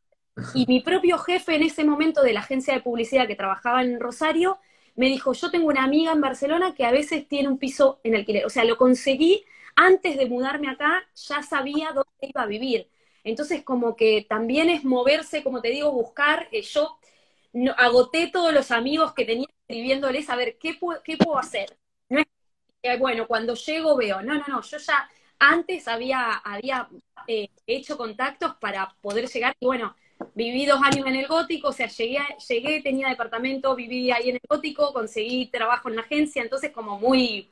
Y 0.54 0.66
mi 0.68 0.82
propio 0.82 1.18
jefe 1.18 1.56
en 1.56 1.64
ese 1.64 1.86
momento 1.86 2.22
de 2.22 2.34
la 2.34 2.42
agencia 2.42 2.74
de 2.74 2.82
publicidad 2.82 3.28
que 3.28 3.36
trabajaba 3.36 3.82
en 3.82 4.00
Rosario, 4.00 4.60
me 4.96 5.08
dijo, 5.08 5.34
yo 5.34 5.52
tengo 5.52 5.68
una 5.68 5.84
amiga 5.84 6.12
en 6.12 6.22
Barcelona 6.22 6.74
que 6.74 6.86
a 6.86 6.92
veces 6.92 7.28
tiene 7.28 7.48
un 7.48 7.58
piso 7.58 8.00
en 8.04 8.16
alquiler. 8.16 8.46
O 8.46 8.50
sea, 8.50 8.66
lo 8.66 8.78
conseguí 8.78 9.46
antes 9.76 10.18
de 10.18 10.26
mudarme 10.26 10.70
acá, 10.70 11.04
ya 11.16 11.42
sabía 11.44 11.92
dónde 11.94 12.10
iba 12.22 12.42
a 12.42 12.48
vivir. 12.48 12.90
Entonces, 13.24 13.64
como 13.64 13.96
que 13.96 14.26
también 14.28 14.70
es 14.70 14.84
moverse, 14.84 15.44
como 15.44 15.62
te 15.62 15.70
digo, 15.70 15.92
buscar. 15.92 16.48
Eh, 16.52 16.62
yo 16.62 16.98
no, 17.56 17.74
agoté 17.78 18.28
todos 18.28 18.54
los 18.54 18.70
amigos 18.72 19.14
que 19.14 19.24
tenía 19.24 19.48
escribiéndoles 19.62 20.30
a 20.30 20.36
ver 20.36 20.58
qué, 20.60 20.78
qué 21.04 21.18
puedo 21.18 21.40
hacer. 21.40 21.78
No 22.10 22.20
es 22.20 22.26
que, 22.84 22.98
bueno, 22.98 23.28
cuando 23.28 23.56
llego 23.56 23.96
veo, 23.96 24.22
no, 24.22 24.36
no, 24.36 24.44
no, 24.46 24.62
yo 24.62 24.78
ya 24.78 25.10
antes 25.40 25.88
había, 25.88 26.34
había 26.34 26.90
eh, 27.28 27.50
hecho 27.66 27.98
contactos 27.98 28.56
para 28.56 28.94
poder 29.02 29.28
llegar 29.28 29.56
y 29.58 29.66
bueno, 29.66 29.96
viví 30.34 30.66
dos 30.66 30.82
años 30.84 31.08
en 31.08 31.16
el 31.16 31.28
gótico, 31.28 31.70
o 31.70 31.72
sea, 31.74 31.88
llegué, 31.88 32.20
llegué, 32.48 32.82
tenía 32.82 33.08
departamento, 33.08 33.74
viví 33.74 34.12
ahí 34.12 34.30
en 34.30 34.36
el 34.36 34.42
gótico, 34.50 34.92
conseguí 34.92 35.46
trabajo 35.48 35.88
en 35.88 35.96
la 35.96 36.02
agencia, 36.02 36.42
entonces 36.42 36.72
como 36.72 37.00
muy, 37.00 37.50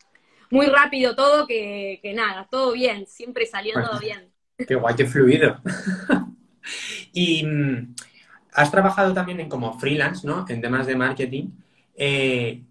muy 0.49 0.65
rápido 0.65 1.15
todo, 1.15 1.47
que, 1.47 1.99
nada, 2.13 2.45
todo 2.51 2.73
bien, 2.73 3.07
siempre 3.07 3.45
saliendo 3.45 3.97
bien. 3.99 4.33
Qué 4.67 4.75
guay, 4.75 4.95
qué 4.95 5.05
fluido. 5.05 5.61
y 7.13 7.45
mm, 7.45 7.95
has 8.55 8.71
trabajado 8.71 9.13
también 9.13 9.39
en 9.39 9.49
como 9.49 9.79
freelance, 9.79 10.25
¿no? 10.25 10.45
En 10.47 10.61
temas 10.61 10.87
de 10.87 10.95
marketing. 10.95 11.49
Eh, 11.95 12.61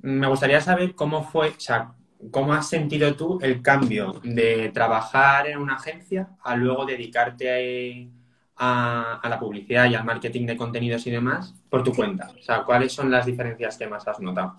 me 0.00 0.26
gustaría 0.26 0.60
saber 0.60 0.94
cómo 0.94 1.24
fue, 1.24 1.48
o 1.48 1.60
sea, 1.60 1.94
¿Cómo 2.30 2.54
has 2.54 2.68
sentido 2.68 3.14
tú 3.14 3.38
el 3.42 3.60
cambio 3.60 4.20
de 4.22 4.70
trabajar 4.70 5.46
en 5.46 5.58
una 5.58 5.74
agencia 5.74 6.28
a 6.42 6.56
luego 6.56 6.86
dedicarte 6.86 8.08
a, 8.56 9.20
la 9.28 9.38
publicidad 9.38 9.90
y 9.90 9.94
al 9.94 10.04
marketing 10.04 10.46
de 10.46 10.56
contenidos 10.56 11.06
y 11.06 11.10
demás 11.10 11.54
por 11.68 11.82
tu 11.82 11.92
cuenta? 11.92 12.30
O 12.38 12.42
sea, 12.42 12.62
¿cuáles 12.62 12.92
son 12.92 13.10
las 13.10 13.26
diferencias 13.26 13.76
que 13.76 13.86
más 13.86 14.06
has 14.08 14.20
notado? 14.20 14.56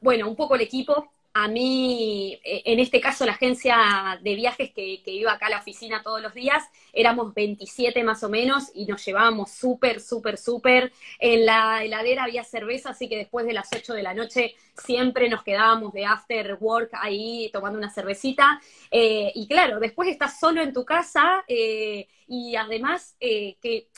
Bueno, 0.00 0.28
un 0.28 0.36
poco 0.36 0.54
el 0.54 0.62
equipo, 0.62 1.12
a 1.34 1.48
mí, 1.48 2.38
eh, 2.44 2.62
en 2.64 2.80
este 2.80 3.00
caso, 3.00 3.24
la 3.24 3.32
agencia 3.32 4.18
de 4.22 4.34
viajes 4.34 4.72
que, 4.72 5.02
iba 5.06 5.32
acá 5.32 5.46
a 5.46 5.50
la 5.50 5.58
oficina 5.58 6.02
todos 6.02 6.20
los 6.20 6.34
días, 6.34 6.64
éramos 6.92 7.34
27 7.34 8.02
más 8.02 8.22
o 8.24 8.28
menos 8.28 8.70
y 8.74 8.86
nos 8.86 9.04
llevábamos 9.04 9.50
súper, 9.50 10.00
súper, 10.00 10.38
súper. 10.38 10.92
En 11.18 11.46
la 11.46 11.84
heladera 11.84 12.24
había 12.24 12.44
cerveza, 12.44 12.90
así 12.90 13.08
que 13.08 13.16
después 13.16 13.46
de 13.46 13.52
las 13.52 13.68
8 13.74 13.94
de 13.94 14.02
la 14.02 14.14
noche 14.14 14.54
siempre 14.76 15.28
nos 15.28 15.42
quedábamos 15.42 15.92
de 15.92 16.06
after 16.06 16.56
work 16.60 16.90
ahí 16.94 17.50
tomando 17.52 17.78
una 17.78 17.90
cervecita. 17.90 18.60
Eh, 18.90 19.30
y 19.34 19.46
claro, 19.46 19.80
después 19.80 20.08
estás 20.08 20.40
solo 20.40 20.62
en 20.62 20.72
tu 20.72 20.84
casa 20.84 21.44
eh, 21.46 22.08
y 22.26 22.56
además 22.56 23.16
que 23.20 23.88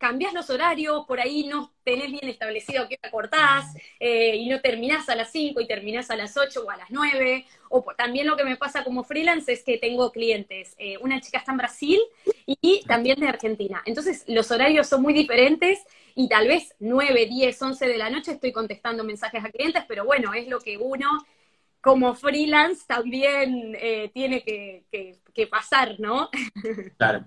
cambias 0.00 0.32
los 0.32 0.48
horarios, 0.48 1.04
por 1.06 1.20
ahí 1.20 1.46
no 1.46 1.74
tenés 1.84 2.10
bien 2.10 2.26
establecido 2.26 2.88
qué 2.88 2.98
cortás, 3.10 3.66
eh, 4.00 4.34
y 4.34 4.48
no 4.48 4.60
terminás 4.62 5.10
a 5.10 5.14
las 5.14 5.30
5 5.30 5.60
y 5.60 5.66
terminás 5.66 6.10
a 6.10 6.16
las 6.16 6.36
8 6.38 6.64
o 6.66 6.70
a 6.70 6.78
las 6.78 6.90
9. 6.90 7.44
O 7.68 7.84
también 7.96 8.26
lo 8.26 8.34
que 8.36 8.44
me 8.44 8.56
pasa 8.56 8.82
como 8.82 9.04
freelance 9.04 9.52
es 9.52 9.62
que 9.62 9.76
tengo 9.76 10.10
clientes. 10.10 10.74
Eh, 10.78 10.96
una 11.02 11.20
chica 11.20 11.38
está 11.38 11.52
en 11.52 11.58
Brasil 11.58 12.00
y 12.46 12.82
también 12.86 13.20
de 13.20 13.28
Argentina. 13.28 13.82
Entonces 13.84 14.24
los 14.26 14.50
horarios 14.50 14.88
son 14.88 15.02
muy 15.02 15.12
diferentes 15.12 15.78
y 16.14 16.28
tal 16.28 16.48
vez 16.48 16.74
9, 16.80 17.26
10, 17.26 17.60
11 17.62 17.86
de 17.86 17.98
la 17.98 18.08
noche 18.08 18.32
estoy 18.32 18.52
contestando 18.52 19.04
mensajes 19.04 19.44
a 19.44 19.50
clientes, 19.50 19.84
pero 19.86 20.06
bueno, 20.06 20.32
es 20.32 20.48
lo 20.48 20.60
que 20.60 20.78
uno 20.78 21.26
como 21.82 22.14
freelance 22.14 22.84
también 22.86 23.76
eh, 23.78 24.10
tiene 24.14 24.42
que, 24.42 24.84
que 25.34 25.46
pasar, 25.46 26.00
¿no? 26.00 26.30
Claro. 26.96 27.26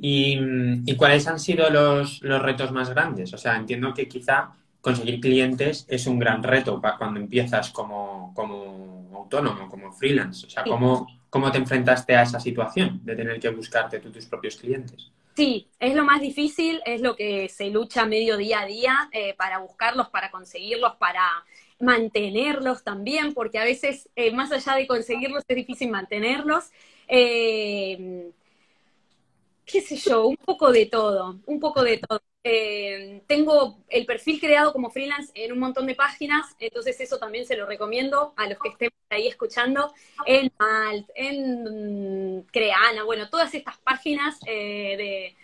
¿Y, 0.00 0.94
cuáles 0.96 1.26
han 1.26 1.38
sido 1.38 1.68
los, 1.70 2.20
retos 2.20 2.72
más 2.72 2.90
grandes? 2.90 3.32
O 3.34 3.38
sea, 3.38 3.56
entiendo 3.56 3.92
que 3.94 4.08
quizá 4.08 4.52
conseguir 4.80 5.20
clientes 5.20 5.86
es 5.88 6.06
un 6.06 6.18
gran 6.18 6.42
reto 6.42 6.80
para 6.80 6.96
cuando 6.96 7.20
empiezas 7.20 7.70
como, 7.70 8.34
autónomo, 9.14 9.68
como 9.68 9.92
freelance. 9.92 10.46
O 10.46 10.50
sea, 10.50 10.64
¿cómo, 10.64 11.06
cómo 11.30 11.50
te 11.52 11.58
enfrentaste 11.58 12.14
a 12.16 12.22
esa 12.22 12.40
situación 12.40 13.00
de 13.04 13.16
tener 13.16 13.40
que 13.40 13.48
buscarte 13.48 14.00
tú 14.00 14.10
tus 14.10 14.26
propios 14.26 14.56
clientes. 14.56 15.10
Sí, 15.36 15.68
es 15.78 15.94
lo 15.94 16.04
más 16.04 16.20
difícil, 16.20 16.82
es 16.84 17.00
lo 17.00 17.14
que 17.14 17.48
se 17.48 17.70
lucha 17.70 18.04
medio 18.04 18.36
día 18.36 18.60
a 18.60 18.66
día 18.66 19.08
eh, 19.12 19.34
para 19.34 19.58
buscarlos, 19.58 20.08
para 20.08 20.30
conseguirlos, 20.30 20.96
para 20.96 21.24
mantenerlos 21.78 22.82
también, 22.82 23.32
porque 23.32 23.58
a 23.58 23.64
veces, 23.64 24.08
eh, 24.16 24.32
más 24.32 24.52
allá 24.52 24.74
de 24.74 24.86
conseguirlos, 24.86 25.44
es 25.46 25.56
difícil 25.56 25.88
mantenerlos. 25.88 26.70
Eh, 27.08 28.32
qué 29.70 29.80
sé 29.80 29.96
yo, 29.96 30.26
un 30.26 30.36
poco 30.36 30.72
de 30.72 30.86
todo, 30.86 31.40
un 31.46 31.60
poco 31.60 31.82
de 31.82 31.98
todo. 31.98 32.22
Eh, 32.42 33.22
tengo 33.26 33.84
el 33.88 34.06
perfil 34.06 34.40
creado 34.40 34.72
como 34.72 34.90
freelance 34.90 35.30
en 35.34 35.52
un 35.52 35.58
montón 35.58 35.86
de 35.86 35.94
páginas, 35.94 36.56
entonces 36.58 36.98
eso 37.00 37.18
también 37.18 37.44
se 37.44 37.56
lo 37.56 37.66
recomiendo 37.66 38.32
a 38.36 38.48
los 38.48 38.58
que 38.58 38.70
estén 38.70 38.90
ahí 39.10 39.28
escuchando, 39.28 39.92
en 40.24 40.50
Malt, 40.58 41.08
en 41.14 42.42
Creana, 42.50 43.04
bueno, 43.04 43.28
todas 43.28 43.52
estas 43.54 43.76
páginas 43.78 44.40
de, 44.40 45.36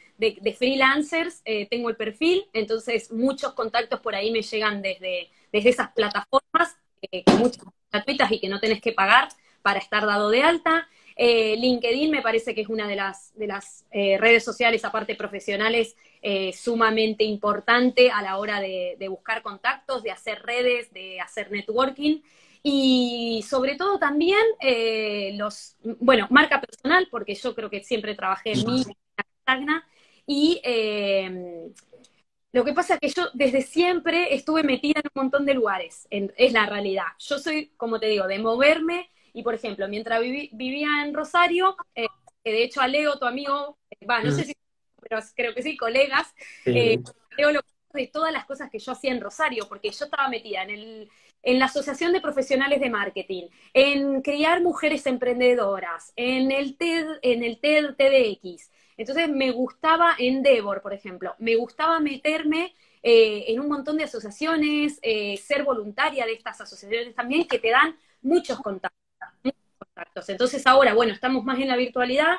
freelancers, 0.56 1.42
tengo 1.68 1.90
el 1.90 1.96
perfil, 1.96 2.46
entonces 2.54 3.12
muchos 3.12 3.52
contactos 3.52 4.00
por 4.00 4.14
ahí 4.14 4.30
me 4.30 4.40
llegan 4.40 4.80
desde 4.80 5.28
desde 5.56 5.70
esas 5.70 5.92
plataformas, 5.92 6.76
eh, 7.02 7.24
que 7.24 7.32
muchas 7.34 7.64
gratuitas 7.90 8.30
y 8.32 8.40
que 8.40 8.48
no 8.48 8.60
tenés 8.60 8.80
que 8.80 8.92
pagar 8.92 9.28
para 9.62 9.78
estar 9.78 10.06
dado 10.06 10.30
de 10.30 10.42
alta. 10.42 10.88
Eh, 11.16 11.56
LinkedIn 11.56 12.10
me 12.10 12.20
parece 12.20 12.54
que 12.54 12.60
es 12.60 12.68
una 12.68 12.86
de 12.86 12.94
las, 12.94 13.34
de 13.36 13.46
las 13.46 13.86
eh, 13.90 14.18
redes 14.18 14.44
sociales, 14.44 14.84
aparte 14.84 15.14
profesionales, 15.14 15.96
sumamente 16.52 17.22
importante 17.22 18.10
a 18.10 18.20
la 18.20 18.38
hora 18.38 18.60
de, 18.60 18.96
buscar 19.08 19.42
contactos, 19.42 20.02
de 20.02 20.10
hacer 20.10 20.42
redes, 20.42 20.92
de 20.92 21.20
hacer 21.20 21.52
networking. 21.52 22.20
Y 22.64 23.44
sobre 23.48 23.76
todo 23.76 24.00
también 24.00 24.44
los, 25.38 25.76
bueno, 26.00 26.26
marca 26.30 26.60
personal, 26.60 27.06
porque 27.12 27.36
yo 27.36 27.54
creo 27.54 27.70
que 27.70 27.84
siempre 27.84 28.16
trabajé 28.16 28.54
en 28.54 28.66
mi 28.66 28.82
Tagna, 29.44 29.86
y 30.26 30.60
lo 32.56 32.64
que 32.64 32.72
pasa 32.72 32.94
es 32.94 33.00
que 33.00 33.20
yo 33.20 33.28
desde 33.34 33.60
siempre 33.60 34.34
estuve 34.34 34.62
metida 34.62 35.00
en 35.00 35.10
un 35.14 35.22
montón 35.24 35.44
de 35.44 35.52
lugares, 35.52 36.08
es 36.10 36.52
la 36.54 36.64
realidad. 36.64 37.04
Yo 37.18 37.38
soy, 37.38 37.72
como 37.76 38.00
te 38.00 38.06
digo, 38.06 38.26
de 38.26 38.38
moverme 38.38 39.10
y, 39.36 39.42
por 39.42 39.54
ejemplo, 39.54 39.86
mientras 39.86 40.18
vivía 40.20 40.88
en 41.04 41.12
Rosario, 41.12 41.76
eh, 41.94 42.06
que 42.42 42.52
de 42.52 42.64
hecho 42.64 42.80
a 42.80 42.88
Leo, 42.88 43.18
tu 43.18 43.26
amigo, 43.26 43.76
va, 44.08 44.22
no 44.22 44.30
sé 44.30 44.42
mm. 44.42 44.44
si, 44.46 44.54
pero 45.02 45.20
creo 45.34 45.54
que 45.54 45.62
sí, 45.62 45.76
colegas, 45.76 46.34
eh, 46.64 46.98
Leo 47.36 47.52
lo 47.52 47.60
de 47.92 48.06
todas 48.06 48.32
las 48.32 48.46
cosas 48.46 48.70
que 48.70 48.78
yo 48.78 48.92
hacía 48.92 49.12
en 49.12 49.20
Rosario, 49.20 49.68
porque 49.68 49.90
yo 49.90 50.06
estaba 50.06 50.28
metida 50.28 50.62
en 50.62 50.70
el, 50.70 51.10
en 51.42 51.58
la 51.58 51.66
Asociación 51.66 52.14
de 52.14 52.22
Profesionales 52.22 52.80
de 52.80 52.88
Marketing, 52.88 53.48
en 53.74 54.22
criar 54.22 54.62
mujeres 54.62 55.04
emprendedoras, 55.06 56.14
en 56.16 56.50
el 56.50 56.78
TED, 56.78 57.06
en 57.20 57.44
el 57.44 57.60
TED 57.60 57.94
TDX, 57.94 58.70
entonces 58.96 59.28
me 59.28 59.50
gustaba 59.50 60.14
Endeavor, 60.18 60.80
por 60.80 60.94
ejemplo, 60.94 61.34
me 61.38 61.56
gustaba 61.56 62.00
meterme 62.00 62.74
eh, 63.02 63.44
en 63.48 63.60
un 63.60 63.68
montón 63.68 63.98
de 63.98 64.04
asociaciones, 64.04 64.98
eh, 65.02 65.36
ser 65.36 65.62
voluntaria 65.64 66.24
de 66.24 66.32
estas 66.32 66.58
asociaciones 66.62 67.14
también, 67.14 67.46
que 67.46 67.58
te 67.58 67.70
dan 67.70 67.96
muchos 68.22 68.58
contactos, 68.60 68.95
Entonces 70.28 70.66
ahora, 70.66 70.94
bueno, 70.94 71.12
estamos 71.12 71.44
más 71.44 71.58
en 71.58 71.68
la 71.68 71.76
virtualidad, 71.76 72.36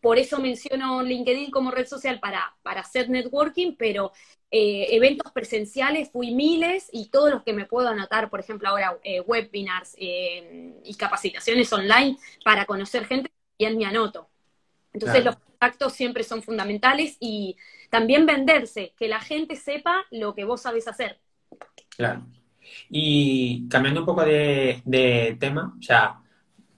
por 0.00 0.18
eso 0.18 0.38
menciono 0.38 1.02
LinkedIn 1.02 1.50
como 1.50 1.70
red 1.70 1.86
social 1.86 2.20
para, 2.20 2.54
para 2.62 2.80
hacer 2.80 3.10
networking, 3.10 3.76
pero 3.76 4.12
eh, 4.50 4.88
eventos 4.90 5.30
presenciales 5.32 6.10
fui 6.10 6.34
miles 6.34 6.88
y 6.92 7.08
todos 7.10 7.30
los 7.30 7.42
que 7.42 7.52
me 7.52 7.66
puedo 7.66 7.88
anotar, 7.88 8.30
por 8.30 8.40
ejemplo, 8.40 8.68
ahora 8.68 8.98
webinars 9.26 9.94
y 9.98 10.94
capacitaciones 10.98 11.72
online 11.72 12.16
para 12.44 12.64
conocer 12.64 13.06
gente, 13.06 13.30
bien 13.58 13.76
me 13.76 13.84
anoto. 13.84 14.28
Entonces 14.92 15.24
los 15.24 15.36
contactos 15.36 15.92
siempre 15.92 16.24
son 16.24 16.42
fundamentales 16.42 17.16
y 17.20 17.56
también 17.90 18.24
venderse, 18.26 18.94
que 18.98 19.08
la 19.08 19.20
gente 19.20 19.56
sepa 19.56 20.04
lo 20.10 20.34
que 20.34 20.44
vos 20.44 20.62
sabés 20.62 20.88
hacer. 20.88 21.18
Claro. 21.90 22.26
Y 22.88 23.68
cambiando 23.68 24.00
un 24.00 24.06
poco 24.06 24.24
de, 24.24 25.36
tema, 25.38 25.76
o 25.78 25.82
sea, 25.82 26.19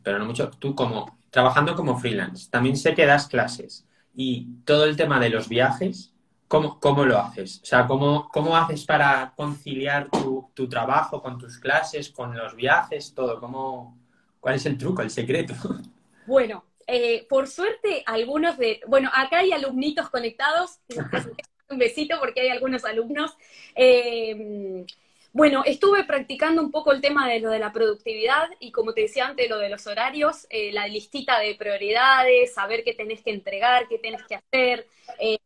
pero 0.02 0.18
no 0.18 0.24
mucho, 0.24 0.50
tú 0.50 0.74
como 0.74 1.18
trabajando 1.30 1.74
como 1.74 1.98
freelance, 1.98 2.50
también 2.50 2.76
sé 2.76 2.94
que 2.94 3.06
das 3.06 3.26
clases 3.26 3.86
y 4.14 4.48
todo 4.64 4.84
el 4.84 4.96
tema 4.96 5.18
de 5.18 5.30
los 5.30 5.48
viajes, 5.48 6.12
¿cómo, 6.48 6.78
cómo 6.78 7.04
lo 7.04 7.18
haces? 7.18 7.60
O 7.62 7.66
sea, 7.66 7.86
¿cómo, 7.86 8.28
cómo 8.28 8.56
haces 8.56 8.84
para 8.84 9.32
conciliar 9.34 10.10
tu, 10.10 10.50
tu, 10.54 10.68
trabajo 10.68 11.22
con 11.22 11.38
tus 11.38 11.58
clases, 11.58 12.10
con 12.10 12.36
los 12.36 12.54
viajes, 12.54 13.14
todo? 13.14 13.40
¿Cómo, 13.40 13.98
¿Cuál 14.40 14.56
es 14.56 14.66
el 14.66 14.76
truco, 14.76 15.02
el 15.02 15.10
secreto? 15.10 15.54
Bueno, 16.24 16.64
eh, 16.86 17.26
por 17.28 17.48
suerte, 17.48 18.04
algunos 18.06 18.56
de, 18.56 18.80
bueno, 18.86 19.10
acá 19.12 19.38
hay 19.38 19.50
alumnitos 19.50 20.08
conectados, 20.08 20.78
un 21.68 21.78
besito 21.78 22.16
porque 22.20 22.42
hay 22.42 22.48
algunos 22.50 22.84
alumnos. 22.84 23.36
Eh, 23.74 24.86
bueno, 25.32 25.62
estuve 25.64 26.04
practicando 26.04 26.62
un 26.62 26.70
poco 26.70 26.92
el 26.92 27.00
tema 27.00 27.28
de 27.28 27.40
lo 27.40 27.50
de 27.50 27.58
la 27.58 27.72
productividad 27.72 28.48
y 28.60 28.72
como 28.72 28.92
te 28.92 29.02
decía 29.02 29.26
antes, 29.26 29.48
lo 29.48 29.58
de 29.58 29.68
los 29.70 29.86
horarios, 29.86 30.46
eh, 30.50 30.72
la 30.72 30.86
listita 30.88 31.38
de 31.38 31.54
prioridades, 31.54 32.54
saber 32.54 32.84
qué 32.84 32.94
tenés 32.94 33.22
que 33.22 33.30
entregar, 33.30 33.88
qué 33.88 33.98
tenés 33.98 34.22
que 34.24 34.36
hacer. 34.36 34.86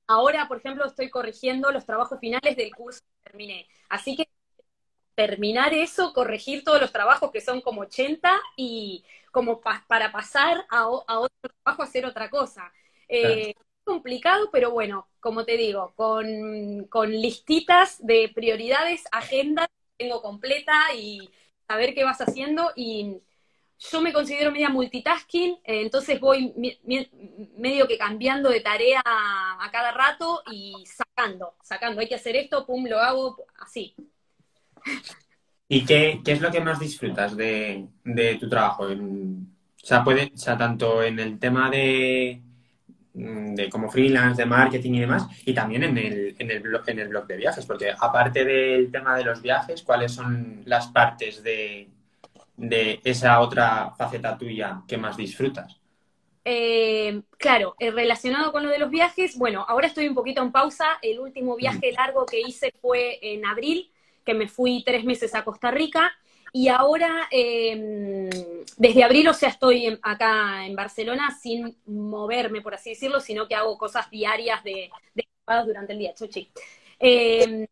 ahora, 0.07 0.49
por 0.49 0.59
ejemplo, 0.59 0.87
estoy 0.87 1.11
corrigiendo 1.11 1.70
los 1.72 1.87
trabajos 1.87 2.18
finales 2.20 2.57
del 2.57 2.75
curso 2.75 3.01
que 3.01 3.31
terminé. 3.31 3.68
Así 3.88 4.16
que 4.16 4.29
terminar 5.16 5.72
eso, 5.75 6.12
corregir 6.12 6.62
todos 6.62 6.81
los 6.81 6.92
trabajos 6.92 7.31
que 7.33 7.40
son 7.40 7.61
como 7.62 7.83
80 7.83 8.31
y 8.57 9.05
como 9.33 9.61
para 9.61 10.12
pasar 10.12 10.66
a, 10.70 10.88
otro 10.88 11.51
trabajo, 11.64 11.83
a 11.83 11.87
hacer 11.87 12.07
otra 12.07 12.31
cosa. 12.31 12.72
Eh, 13.09 13.55
complicado, 13.85 14.51
pero 14.53 14.72
bueno, 14.72 15.09
como 15.20 15.44
te 15.44 15.57
digo, 15.57 15.94
con, 15.96 17.11
listitas 17.11 18.05
de 18.05 18.31
prioridades, 18.35 19.05
agenda, 19.12 19.70
tengo 19.97 20.23
completa 20.23 20.95
y 20.95 21.29
saber 21.67 21.95
qué 21.95 22.05
vas 22.05 22.21
haciendo 22.21 22.73
y 22.77 23.21
yo 23.79 24.01
me 24.01 24.13
considero 24.13 24.51
media 24.51 24.71
multitasking, 24.71 25.59
eh, 25.65 25.83
entonces 25.83 26.19
voy 26.19 26.55
medio 27.59 27.87
que 27.87 27.99
cambiando 27.99 28.49
de 28.49 28.61
tarea 28.61 29.03
a, 29.05 29.69
cada 29.71 29.93
rato 29.93 30.43
y 30.51 30.85
sacando, 30.87 31.55
sacando, 31.63 32.01
hay 32.01 32.09
que 32.09 32.15
hacer 32.15 32.37
esto, 32.37 32.65
pum, 32.65 32.87
lo 32.87 32.99
hago 32.99 33.45
así. 33.59 33.95
¿Y 35.69 35.85
qué, 35.85 36.23
es 36.25 36.41
lo 36.41 36.51
que 36.51 36.61
más 36.61 36.81
disfrutas 36.81 37.37
de, 37.37 37.87
tu 38.41 38.49
trabajo? 38.49 38.85
o, 38.85 39.87
sea, 39.87 40.03
puede, 40.03 40.33
o 40.35 40.39
sea, 40.39 40.57
tanto 40.57 41.03
en 41.03 41.19
el 41.19 41.39
tema 41.39 41.69
de, 41.69 42.41
de 43.17 43.71
como 43.71 43.91
freelance, 43.91 44.43
de 44.43 44.47
marketing 44.47 44.93
y 44.93 45.01
demás, 45.01 45.27
y 45.47 45.55
también 45.55 45.85
en 45.85 45.97
el, 45.97 46.37
en 46.39 46.51
el, 46.51 46.61
blog, 46.61 46.83
en 46.87 46.99
el 46.99 47.09
blog 47.09 47.27
de 47.27 47.39
viajes, 47.39 47.65
porque 47.65 47.91
aparte 47.99 48.45
del 48.45 48.91
tema 48.91 49.17
de 49.17 49.25
los 49.25 49.41
viajes, 49.41 49.83
¿cuáles 49.83 50.13
son 50.13 50.63
las 50.67 50.89
partes 50.89 51.43
de, 51.43 51.89
esa 53.05 53.41
otra 53.41 53.91
faceta 53.97 54.37
tuya 54.37 54.83
que 54.87 54.99
más 54.99 55.17
disfrutas? 55.17 55.81
Eh, 56.45 57.23
claro, 57.39 57.75
eh, 57.79 57.91
relacionado 57.91 58.53
con 58.53 58.63
lo 58.63 58.69
de 58.69 58.79
los 58.79 58.91
viajes, 58.91 59.37
bueno, 59.39 59.65
ahora 59.67 59.87
estoy 59.87 60.07
un 60.09 60.15
poquito 60.15 60.43
en 60.43 60.53
pausa. 60.53 60.87
El 61.01 61.19
último 61.19 61.57
viaje 61.57 61.93
largo 61.93 62.27
que 62.27 62.41
hice 62.41 62.73
fue 62.81 63.19
en 63.23 63.47
abril, 63.47 63.91
que 64.25 64.35
me 64.35 64.47
fui 64.47 64.85
tres 64.85 65.05
meses 65.05 65.35
a 65.35 65.43
Costa 65.43 65.71
Rica 65.71 66.13
y 66.53 66.69
ahora, 66.69 67.29
em, 67.31 68.31
desde 68.79 69.05
abril, 69.05 69.29
o 69.29 69.35
sea, 69.35 69.49
estoy 69.51 69.99
acá 70.03 70.67
en 70.67 70.75
Barcelona 70.77 71.37
sin 71.41 71.77
moverme, 71.87 72.63
por 72.63 72.75
así 72.75 72.91
decirlo, 72.91 73.21
sino 73.21 73.47
que 73.49 73.55
hago 73.55 73.77
cosas 73.79 74.11
diarias 74.11 74.63
de, 74.65 74.91
de 75.15 75.27
durante 75.65 75.93
el 75.93 75.99
día. 75.99 76.15
Em, 76.99 77.67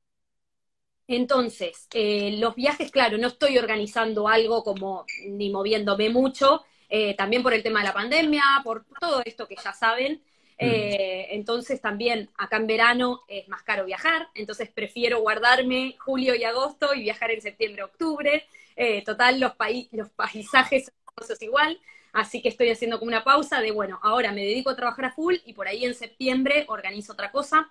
entonces, 1.06 1.86
eh, 1.92 2.36
los 2.38 2.54
viajes, 2.54 2.90
claro, 2.90 3.18
no 3.18 3.28
estoy 3.28 3.58
organizando 3.58 4.26
algo 4.28 4.64
como 4.64 5.04
ni 5.28 5.50
moviéndome 5.50 6.08
mucho, 6.08 6.62
eh, 6.88 7.14
también 7.16 7.42
por 7.42 7.52
el 7.52 7.62
tema 7.62 7.80
de 7.80 7.86
la 7.88 7.92
pandemia, 7.94 8.42
por 8.64 8.84
todo 9.00 9.20
esto 9.24 9.46
que 9.46 9.56
ya 9.62 9.72
saben. 9.74 10.22
Mm. 10.60 10.66
Eh, 10.66 11.26
entonces 11.30 11.80
también 11.80 12.30
acá 12.36 12.58
en 12.58 12.66
verano 12.66 13.22
es 13.26 13.48
más 13.48 13.62
caro 13.62 13.84
viajar, 13.84 14.28
entonces 14.34 14.70
prefiero 14.70 15.20
guardarme 15.20 15.96
julio 15.98 16.34
y 16.34 16.44
agosto 16.44 16.94
y 16.94 17.02
viajar 17.02 17.32
en 17.32 17.40
septiembre, 17.40 17.82
octubre. 17.82 18.46
Eh, 18.76 19.02
total, 19.02 19.40
los, 19.40 19.52
los 19.92 20.10
paisajes 20.10 20.92
son 21.26 21.36
igual, 21.40 21.80
así 22.12 22.40
que 22.40 22.48
estoy 22.48 22.70
haciendo 22.70 22.98
como 22.98 23.08
una 23.08 23.24
pausa 23.24 23.60
de, 23.60 23.70
bueno, 23.70 24.00
ahora 24.02 24.32
me 24.32 24.42
dedico 24.42 24.70
a 24.70 24.76
trabajar 24.76 25.06
a 25.06 25.12
full 25.12 25.36
y 25.44 25.52
por 25.52 25.68
ahí 25.68 25.84
en 25.84 25.94
septiembre 25.94 26.64
organizo 26.68 27.12
otra 27.12 27.30
cosa. 27.30 27.70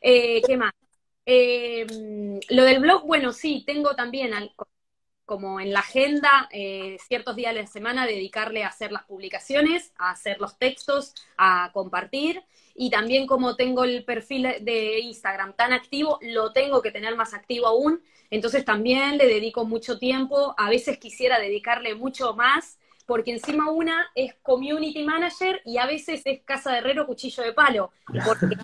Eh, 0.00 0.42
¿Qué 0.46 0.56
más? 0.56 0.72
lo 2.48 2.62
del 2.62 2.78
blog, 2.78 3.04
bueno, 3.04 3.32
sí, 3.32 3.64
tengo 3.66 3.96
también 3.96 4.32
al, 4.32 4.52
como 5.26 5.60
en 5.60 5.72
la 5.72 5.80
agenda 5.80 6.48
eh, 6.52 6.96
ciertos 7.06 7.34
días 7.34 7.52
de 7.52 7.62
la 7.62 7.66
semana 7.66 8.06
dedicarle 8.06 8.62
a 8.62 8.68
hacer 8.68 8.92
las 8.92 9.02
publicaciones, 9.02 9.92
a 9.98 10.10
hacer 10.10 10.40
los 10.40 10.56
textos, 10.56 11.14
a 11.36 11.70
compartir. 11.74 12.42
Y 12.76 12.90
también 12.90 13.26
como 13.26 13.56
tengo 13.56 13.84
el 13.84 14.04
perfil 14.04 14.46
de 14.60 15.00
Instagram 15.00 15.54
tan 15.54 15.72
activo, 15.72 16.18
lo 16.22 16.52
tengo 16.52 16.80
que 16.80 16.92
tener 16.92 17.16
más 17.16 17.34
activo 17.34 17.66
aún. 17.66 18.00
Entonces 18.30 18.64
también 18.64 19.18
le 19.18 19.26
dedico 19.26 19.64
mucho 19.64 19.98
tiempo. 19.98 20.54
A 20.56 20.70
veces 20.70 20.98
quisiera 20.98 21.40
dedicarle 21.40 21.96
mucho 21.96 22.34
más, 22.34 22.78
porque 23.04 23.32
encima 23.32 23.70
una 23.70 24.06
es 24.14 24.34
community 24.42 25.02
manager 25.02 25.60
y 25.64 25.78
a 25.78 25.86
veces 25.86 26.22
es 26.24 26.42
casa 26.44 26.70
de 26.70 26.78
herrero, 26.78 27.06
cuchillo 27.06 27.42
de 27.42 27.52
palo, 27.52 27.90
porque 28.24 28.56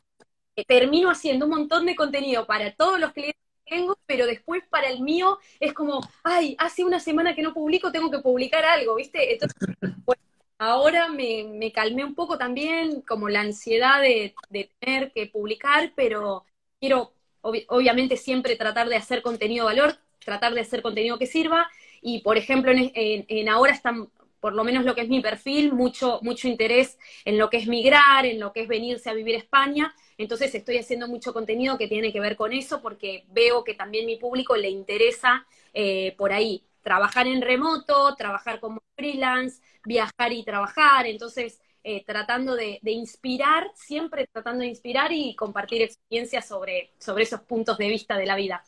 termino 0.65 1.11
haciendo 1.11 1.47
un 1.47 1.53
montón 1.53 1.87
de 1.87 1.97
contenido 1.97 2.47
para 2.47 2.73
todos 2.73 3.01
los 3.01 3.13
clientes 3.13 3.42
tengo, 3.65 3.99
pero 4.07 4.27
después 4.27 4.63
para 4.69 4.89
el 4.89 5.01
mío 5.01 5.39
es 5.61 5.73
como, 5.73 6.01
ay, 6.25 6.57
hace 6.59 6.85
una 6.85 7.01
semana 7.01 7.35
que 7.35 7.43
no 7.43 7.55
publico, 7.55 7.93
tengo 7.93 8.11
que 8.11 8.19
publicar 8.19 8.65
algo, 8.65 8.95
¿viste? 8.97 9.33
Entonces, 9.33 9.59
ahora 10.59 11.09
me, 11.09 11.73
calmé 11.73 12.05
un 12.05 12.15
poco 12.15 12.39
también, 12.39 13.03
como 13.03 13.29
la 13.29 13.41
ansiedad 13.41 14.01
de, 14.01 14.35
tener 14.79 15.13
que 15.13 15.27
publicar, 15.27 15.93
pero 15.97 16.45
quiero 16.81 17.13
obviamente 17.41 18.17
siempre 18.17 18.55
tratar 18.55 18.89
de 18.89 18.97
hacer 18.97 19.21
contenido 19.21 19.67
de 19.67 19.75
valor, 19.75 19.99
tratar 20.25 20.55
de 20.55 20.61
hacer 20.61 20.81
contenido 20.81 21.19
que 21.19 21.27
sirva, 21.27 21.69
y 22.01 22.21
por 22.21 22.37
ejemplo, 22.37 22.73
en, 22.75 23.49
ahora 23.49 23.73
están, 23.73 24.09
por 24.43 24.55
lo 24.55 24.65
menos 24.65 24.85
lo 24.85 24.97
que 24.97 25.03
es 25.03 25.09
mi 25.09 25.21
perfil, 25.21 25.73
mucho, 25.73 26.19
mucho 26.23 26.49
interés 26.49 26.99
en 27.25 27.39
lo 27.39 27.49
que 27.49 27.59
es 27.59 27.69
migrar, 27.69 28.27
en 28.27 28.41
lo 28.41 28.53
que 28.53 28.63
es 28.63 28.69
venirse 28.69 29.09
a 29.09 29.15
vivir 29.15 29.37
a 29.37 29.39
España. 29.39 29.95
Entonces 30.19 30.53
estoy 30.53 30.79
haciendo 30.79 31.07
mucho 31.07 31.33
contenido 31.33 31.79
que 31.79 31.87
tiene 31.87 32.13
que 32.13 32.19
ver 32.19 32.35
con 32.35 32.53
eso 32.53 32.83
porque 32.83 33.25
veo 33.31 33.63
que 33.63 33.75
también 33.75 34.05
mi 34.05 34.17
público 34.17 34.57
le 34.57 34.69
interesa 34.69 35.47
eh, 35.73 36.17
por 36.19 36.33
ahí 36.33 36.65
trabajar 36.83 37.29
en 37.29 37.41
remoto, 37.41 38.17
trabajar 38.17 38.59
como 38.59 38.83
freelance, 38.97 39.63
viajar 39.85 40.33
y 40.33 40.43
trabajar. 40.43 41.07
Entonces, 41.07 41.61
eh, 41.85 42.03
tratando 42.05 42.57
de, 42.57 42.81
inspirar, 42.83 43.71
siempre 43.77 44.27
tratando 44.27 44.63
de 44.63 44.71
inspirar 44.71 45.13
y 45.13 45.37
compartir 45.37 45.83
experiencias 45.83 46.49
sobre, 46.49 46.91
sobre 46.99 47.23
esos 47.23 47.43
puntos 47.43 47.79
de 47.79 47.89
vista 47.89 48.17
de 48.17 48.27
la 48.27 48.35
vida. 48.35 48.65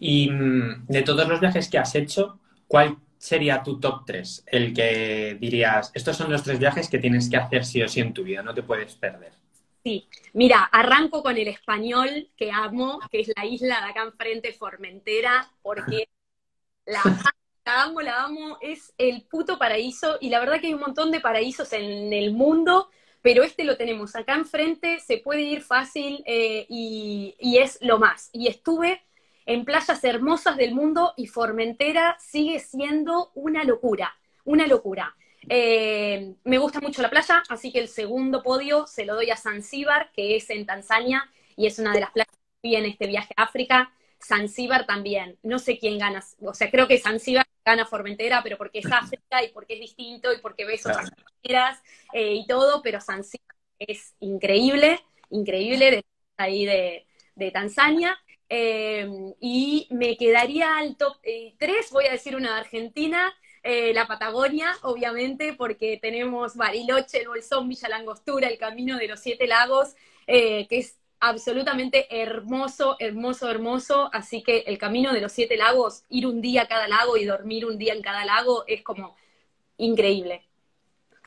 Y 0.00 0.28
mm, 0.28 0.86
de 0.88 1.02
todos 1.02 1.28
los 1.28 1.38
viajes 1.38 1.68
que 1.68 1.78
has 1.78 1.94
hecho, 1.94 2.40
¿cuál 2.66 2.96
sería 3.18 3.62
tu 3.62 3.80
top 3.80 4.04
3? 4.06 4.44
El 4.46 4.74
que 4.74 5.36
dirías, 5.40 5.90
estos 5.94 6.16
son 6.16 6.30
los 6.30 6.42
tres 6.42 6.58
viajes 6.58 6.88
que 6.88 6.98
tienes 6.98 7.28
que 7.30 7.36
hacer 7.36 7.64
sí 7.64 7.82
o 7.82 7.88
sí 7.88 8.00
en 8.00 8.14
tu 8.14 8.24
vida, 8.24 8.42
no 8.42 8.54
te 8.54 8.62
puedes 8.62 8.94
perder. 8.96 9.32
Sí, 9.84 10.08
mira, 10.32 10.64
arranco 10.64 11.22
con 11.22 11.36
el 11.36 11.46
español 11.48 12.30
que 12.36 12.50
amo, 12.50 12.98
que 13.10 13.20
es 13.20 13.32
la 13.36 13.46
isla 13.46 13.80
de 13.80 13.90
acá 13.90 14.02
enfrente, 14.02 14.52
Formentera, 14.52 15.48
porque 15.62 16.08
la, 16.86 17.02
la 17.64 17.82
amo, 17.84 18.00
la 18.00 18.24
amo, 18.24 18.58
es 18.60 18.94
el 18.98 19.22
puto 19.22 19.58
paraíso 19.58 20.18
y 20.20 20.30
la 20.30 20.40
verdad 20.40 20.60
que 20.60 20.68
hay 20.68 20.74
un 20.74 20.80
montón 20.80 21.12
de 21.12 21.20
paraísos 21.20 21.72
en 21.72 22.12
el 22.12 22.32
mundo, 22.32 22.90
pero 23.22 23.44
este 23.44 23.64
lo 23.64 23.76
tenemos 23.76 24.16
acá 24.16 24.34
enfrente, 24.34 25.00
se 25.00 25.18
puede 25.18 25.42
ir 25.42 25.62
fácil 25.62 26.22
eh, 26.26 26.66
y, 26.68 27.36
y 27.38 27.58
es 27.58 27.78
lo 27.80 27.98
más. 27.98 28.30
Y 28.32 28.48
estuve 28.48 29.05
en 29.46 29.64
playas 29.64 30.02
hermosas 30.04 30.56
del 30.56 30.74
mundo 30.74 31.14
y 31.16 31.28
Formentera 31.28 32.16
sigue 32.18 32.58
siendo 32.58 33.30
una 33.34 33.64
locura, 33.64 34.14
una 34.44 34.66
locura. 34.66 35.16
Eh, 35.48 36.34
me 36.42 36.58
gusta 36.58 36.80
mucho 36.80 37.00
la 37.00 37.10
playa, 37.10 37.42
así 37.48 37.72
que 37.72 37.78
el 37.78 37.88
segundo 37.88 38.42
podio 38.42 38.86
se 38.88 39.04
lo 39.06 39.14
doy 39.14 39.30
a 39.30 39.36
Zanzíbar, 39.36 40.10
que 40.12 40.36
es 40.36 40.50
en 40.50 40.66
Tanzania 40.66 41.30
y 41.56 41.66
es 41.66 41.78
una 41.78 41.92
de 41.92 42.00
las 42.00 42.10
playas 42.10 42.28
que 42.28 42.68
vi 42.68 42.74
en 42.76 42.86
este 42.86 43.06
viaje 43.06 43.32
a 43.36 43.44
África. 43.44 43.92
Zanzíbar 44.20 44.86
también, 44.86 45.38
no 45.42 45.58
sé 45.60 45.78
quién 45.78 45.98
gana, 45.98 46.24
o 46.40 46.54
sea, 46.54 46.70
creo 46.70 46.88
que 46.88 46.98
Zanzíbar 46.98 47.46
gana 47.64 47.84
Formentera, 47.84 48.42
pero 48.42 48.56
porque 48.56 48.80
es 48.80 48.86
África 48.90 49.44
y 49.44 49.48
porque 49.52 49.74
es 49.74 49.80
distinto 49.80 50.32
y 50.32 50.38
porque 50.38 50.64
ves 50.64 50.84
otras 50.86 51.10
claro. 51.42 51.76
eh, 52.12 52.34
y 52.34 52.46
todo, 52.46 52.82
pero 52.82 53.00
Zanzíbar 53.00 53.54
es 53.78 54.14
increíble, 54.20 55.00
increíble 55.30 55.90
de 55.90 56.04
ahí 56.38 56.64
de, 56.64 57.06
de 57.34 57.50
Tanzania. 57.52 58.18
Em, 58.48 59.34
y 59.40 59.88
me 59.90 60.16
quedaría 60.16 60.78
al 60.78 60.96
top 60.96 61.16
3, 61.22 61.86
eh, 61.86 61.88
voy 61.90 62.06
a 62.06 62.12
decir 62.12 62.36
una 62.36 62.54
de 62.54 62.60
Argentina, 62.60 63.34
eh, 63.62 63.92
la 63.92 64.06
Patagonia, 64.06 64.76
obviamente, 64.82 65.54
porque 65.54 65.98
tenemos 66.00 66.54
Bariloche, 66.54 67.22
el 67.22 67.28
Bolsón, 67.28 67.68
Villa 67.68 67.88
Langostura, 67.88 68.48
el 68.48 68.58
Camino 68.58 68.96
de 68.96 69.08
los 69.08 69.18
Siete 69.18 69.48
Lagos, 69.48 69.96
eh, 70.28 70.68
que 70.68 70.78
es 70.78 70.98
absolutamente 71.18 72.06
hermoso, 72.22 72.96
hermoso, 73.00 73.50
hermoso. 73.50 74.08
Así 74.12 74.44
que 74.44 74.58
el 74.68 74.78
Camino 74.78 75.12
de 75.12 75.20
los 75.20 75.32
Siete 75.32 75.56
Lagos, 75.56 76.04
ir 76.08 76.28
un 76.28 76.40
día 76.40 76.62
a 76.62 76.68
cada 76.68 76.86
lago 76.86 77.16
y 77.16 77.24
dormir 77.24 77.66
un 77.66 77.78
día 77.78 77.94
en 77.94 78.02
cada 78.02 78.24
lago, 78.24 78.64
es 78.68 78.82
como 78.82 79.16
increíble. 79.78 80.46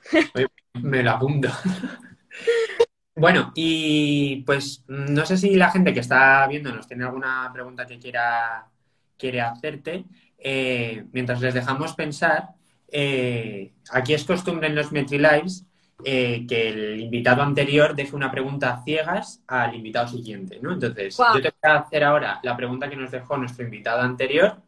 Me 0.76 1.04
lo 1.04 1.12
apunto. 1.12 1.50
Bueno, 3.20 3.52
y 3.54 4.38
pues 4.46 4.84
no 4.88 5.26
sé 5.26 5.38
si 5.38 5.56
la 5.56 5.72
gente 5.72 5.94
que 5.94 6.00
está 6.00 6.48
viéndonos 6.48 6.88
tiene 6.88 7.04
alguna 7.04 7.50
pregunta 7.54 7.86
que 7.86 8.00
quiera 8.00 8.70
quiere 9.18 9.42
hacerte. 9.42 10.06
Eh, 10.38 11.06
mientras 11.12 11.42
les 11.42 11.54
dejamos 11.54 11.94
pensar, 11.94 12.50
eh, 12.88 13.74
aquí 13.92 14.14
es 14.14 14.24
costumbre 14.24 14.68
en 14.68 14.76
los 14.76 14.92
MetriLives 14.92 15.66
eh, 16.06 16.46
que 16.48 16.70
el 16.70 17.02
invitado 17.02 17.44
anterior 17.44 17.94
deje 17.94 18.16
una 18.16 18.32
pregunta 18.32 18.82
ciegas 18.86 19.44
al 19.48 19.76
invitado 19.76 20.08
siguiente, 20.08 20.60
¿no? 20.62 20.72
Entonces, 20.72 21.18
yo 21.18 21.42
te 21.42 21.54
voy 21.62 21.72
a 21.72 21.80
hacer 21.80 22.06
ahora 22.06 22.40
la 22.42 22.56
pregunta 22.56 22.90
que 22.90 22.96
nos 22.96 23.12
dejó 23.12 23.38
nuestro 23.38 23.66
invitado 23.66 24.02
anterior 24.02 24.62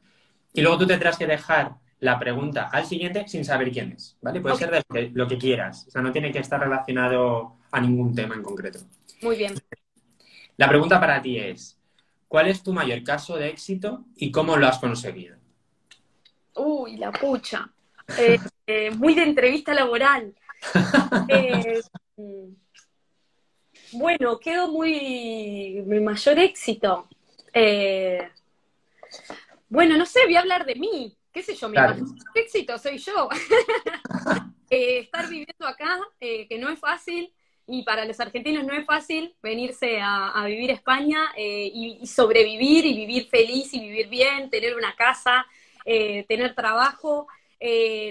y 0.54 0.62
luego 0.62 0.80
tú 0.80 0.88
tendrás 0.88 1.18
que 1.18 1.26
dejar 1.26 1.76
la 2.02 2.18
pregunta 2.18 2.68
al 2.72 2.86
siguiente 2.86 3.28
sin 3.28 3.46
saber 3.46 3.72
quién 3.72 3.92
es, 3.92 4.18
¿vale? 4.22 4.42
Puede 4.42 4.56
ser 4.56 4.72
de 4.72 5.12
lo 5.14 5.28
que 5.28 5.38
quieras, 5.38 5.86
o 5.88 5.92
sea, 5.92 6.02
no 6.02 6.12
tiene 6.12 6.32
que 6.32 6.40
estar 6.40 6.60
relacionado 6.60 7.58
a 7.72 7.80
ningún 7.80 8.14
tema 8.16 8.36
en 8.36 8.42
concreto. 8.42 8.80
Muy 9.22 9.36
bien. 9.38 9.54
La 10.58 10.68
pregunta 10.68 11.00
para 11.00 11.22
ti 11.22 11.38
es, 11.38 11.78
¿cuál 12.28 12.48
es 12.48 12.64
tu 12.64 12.74
mayor 12.74 13.04
caso 13.04 13.38
de 13.38 13.50
éxito 13.50 14.04
y 14.16 14.32
cómo 14.32 14.58
lo 14.58 14.68
has 14.68 14.80
conseguido? 14.80 15.38
Uy, 16.56 16.98
la 16.98 17.12
pucha. 17.12 17.70
Eh, 18.18 18.40
eh, 18.66 18.92
muy 18.92 19.14
de 19.14 19.24
entrevista 19.24 19.74
laboral. 19.74 20.36
Eh, 21.28 21.82
bueno, 23.94 24.38
quedo 24.40 24.70
muy. 24.70 25.82
Mi 25.86 26.00
mayor 26.00 26.40
éxito. 26.40 27.08
bueno, 29.70 29.98
no 29.98 30.06
sé, 30.06 30.20
voy 30.26 30.36
a 30.36 30.42
hablar 30.42 30.66
de 30.66 30.76
mí 30.76 31.18
qué 31.32 31.42
sé 31.44 31.56
yo, 31.56 31.70
mi 31.70 31.78
éxito 32.36 32.78
soy 32.78 32.98
yo. 32.98 33.30
Eh, 34.74 35.00
estar 35.00 35.28
viviendo 35.28 35.68
acá, 35.68 36.00
eh, 36.22 36.48
que 36.48 36.58
no 36.58 36.70
es 36.70 36.80
fácil, 36.80 37.34
y 37.68 37.84
para 37.84 38.06
los 38.06 38.18
argentinos 38.22 38.64
no 38.64 38.74
es 38.74 38.86
fácil 38.86 39.36
venirse 39.44 40.00
a, 40.02 40.46
vivir 40.46 40.72
a 40.72 40.76
España 40.76 41.34
eh, 41.36 41.70
y, 41.74 42.08
sobrevivir 42.08 42.86
y 42.86 42.96
vivir 42.96 43.28
feliz 43.28 43.74
y 43.74 43.82
vivir 43.82 44.08
bien, 44.08 44.50
tener 44.50 44.78
una 44.78 44.96
casa, 44.96 45.46
tener 45.84 46.56
trabajo. 46.56 47.28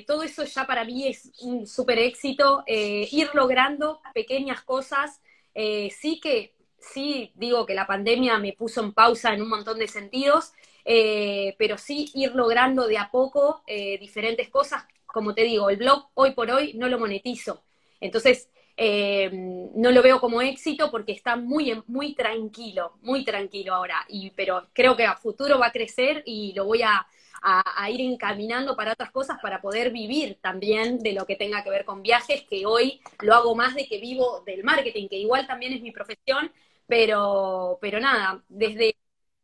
todo 0.06 0.22
eso 0.22 0.44
ya 0.44 0.66
para 0.66 0.84
mí 0.84 1.08
es 1.08 1.32
un 1.40 1.66
súper 1.66 1.98
éxito. 1.98 2.62
ir 2.66 3.30
logrando 3.32 4.02
pequeñas 4.12 4.60
cosas. 4.60 5.18
sí 5.54 6.20
que, 6.20 6.52
sí 6.78 7.32
digo 7.36 7.64
que 7.64 7.74
la 7.74 7.86
pandemia 7.86 8.36
me 8.38 8.52
puso 8.52 8.82
en 8.82 8.92
pausa 8.92 9.32
en 9.32 9.40
un 9.40 9.48
montón 9.48 9.78
de 9.78 9.88
sentidos, 9.88 10.52
eh, 10.84 11.54
pero 11.58 11.78
sí 11.78 12.10
ir 12.14 12.34
logrando 12.34 12.86
de 12.86 12.98
a 12.98 13.10
poco 13.10 13.62
eh, 13.66 13.98
diferentes 13.98 14.48
cosas. 14.48 14.84
Como 15.06 15.34
te 15.34 15.42
digo, 15.42 15.70
el 15.70 15.76
blog 15.76 16.08
hoy 16.14 16.32
por 16.32 16.50
hoy 16.50 16.74
no 16.74 16.88
lo 16.88 16.98
monetizo. 16.98 17.64
Entonces, 18.00 18.48
eh, 18.76 19.30
no 19.32 19.90
lo 19.90 20.02
veo 20.02 20.20
como 20.20 20.40
éxito 20.40 20.90
porque 20.90 21.12
está 21.12 21.36
muy, 21.36 21.82
muy 21.86 22.14
tranquilo, 22.14 22.98
muy 23.02 23.24
tranquilo 23.24 23.74
ahora. 23.74 24.04
Y, 24.08 24.30
pero 24.30 24.68
creo 24.72 24.96
que 24.96 25.04
a 25.04 25.16
futuro 25.16 25.58
va 25.58 25.66
a 25.66 25.72
crecer 25.72 26.22
y 26.24 26.52
lo 26.54 26.64
voy 26.64 26.82
a, 26.82 27.06
a, 27.42 27.90
ir 27.90 28.00
encaminando 28.00 28.76
para 28.76 28.92
otras 28.92 29.10
cosas 29.10 29.38
para 29.40 29.60
poder 29.60 29.90
vivir 29.90 30.38
también 30.40 30.98
de 30.98 31.12
lo 31.12 31.26
que 31.26 31.36
tenga 31.36 31.62
que 31.62 31.70
ver 31.70 31.84
con 31.84 32.02
viajes, 32.02 32.42
que 32.48 32.66
hoy 32.66 33.00
lo 33.20 33.34
hago 33.34 33.54
más 33.54 33.74
de 33.74 33.86
que 33.86 33.98
vivo 33.98 34.42
del 34.46 34.64
marketing, 34.64 35.08
que 35.08 35.18
igual 35.18 35.46
también 35.46 35.72
es 35.72 35.82
mi 35.82 35.90
profesión, 35.90 36.52
pero, 36.86 37.78
pero 37.80 38.00
nada, 38.00 38.42
desde 38.48 38.96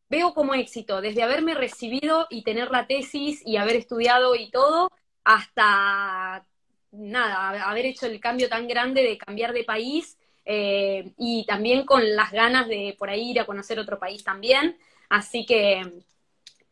veo 0.08 0.34
como 0.34 0.54
éxito, 0.54 1.00
desde 1.00 1.22
haberme 1.22 1.54
recibido 1.54 2.26
y 2.30 2.42
tener 2.42 2.70
la 2.70 2.86
tesis 2.86 3.42
y 3.44 3.56
haber 3.56 3.76
estudiado 3.76 4.34
y 4.34 4.50
todo, 4.50 4.90
hasta 5.24 6.46
nada, 6.92 7.68
haber 7.68 7.86
hecho 7.86 8.06
el 8.06 8.20
cambio 8.20 8.48
tan 8.48 8.68
grande 8.68 9.02
de 9.02 9.18
cambiar 9.18 9.52
de 9.52 9.64
país 9.64 10.18
eh, 10.44 11.12
y 11.18 11.44
también 11.46 11.84
con 11.84 12.14
las 12.14 12.30
ganas 12.30 12.68
de 12.68 12.94
por 12.98 13.10
ahí 13.10 13.30
ir 13.32 13.40
a 13.40 13.46
conocer 13.46 13.78
otro 13.78 13.98
país 13.98 14.22
también. 14.24 14.78
Así 15.08 15.44
que 15.44 15.82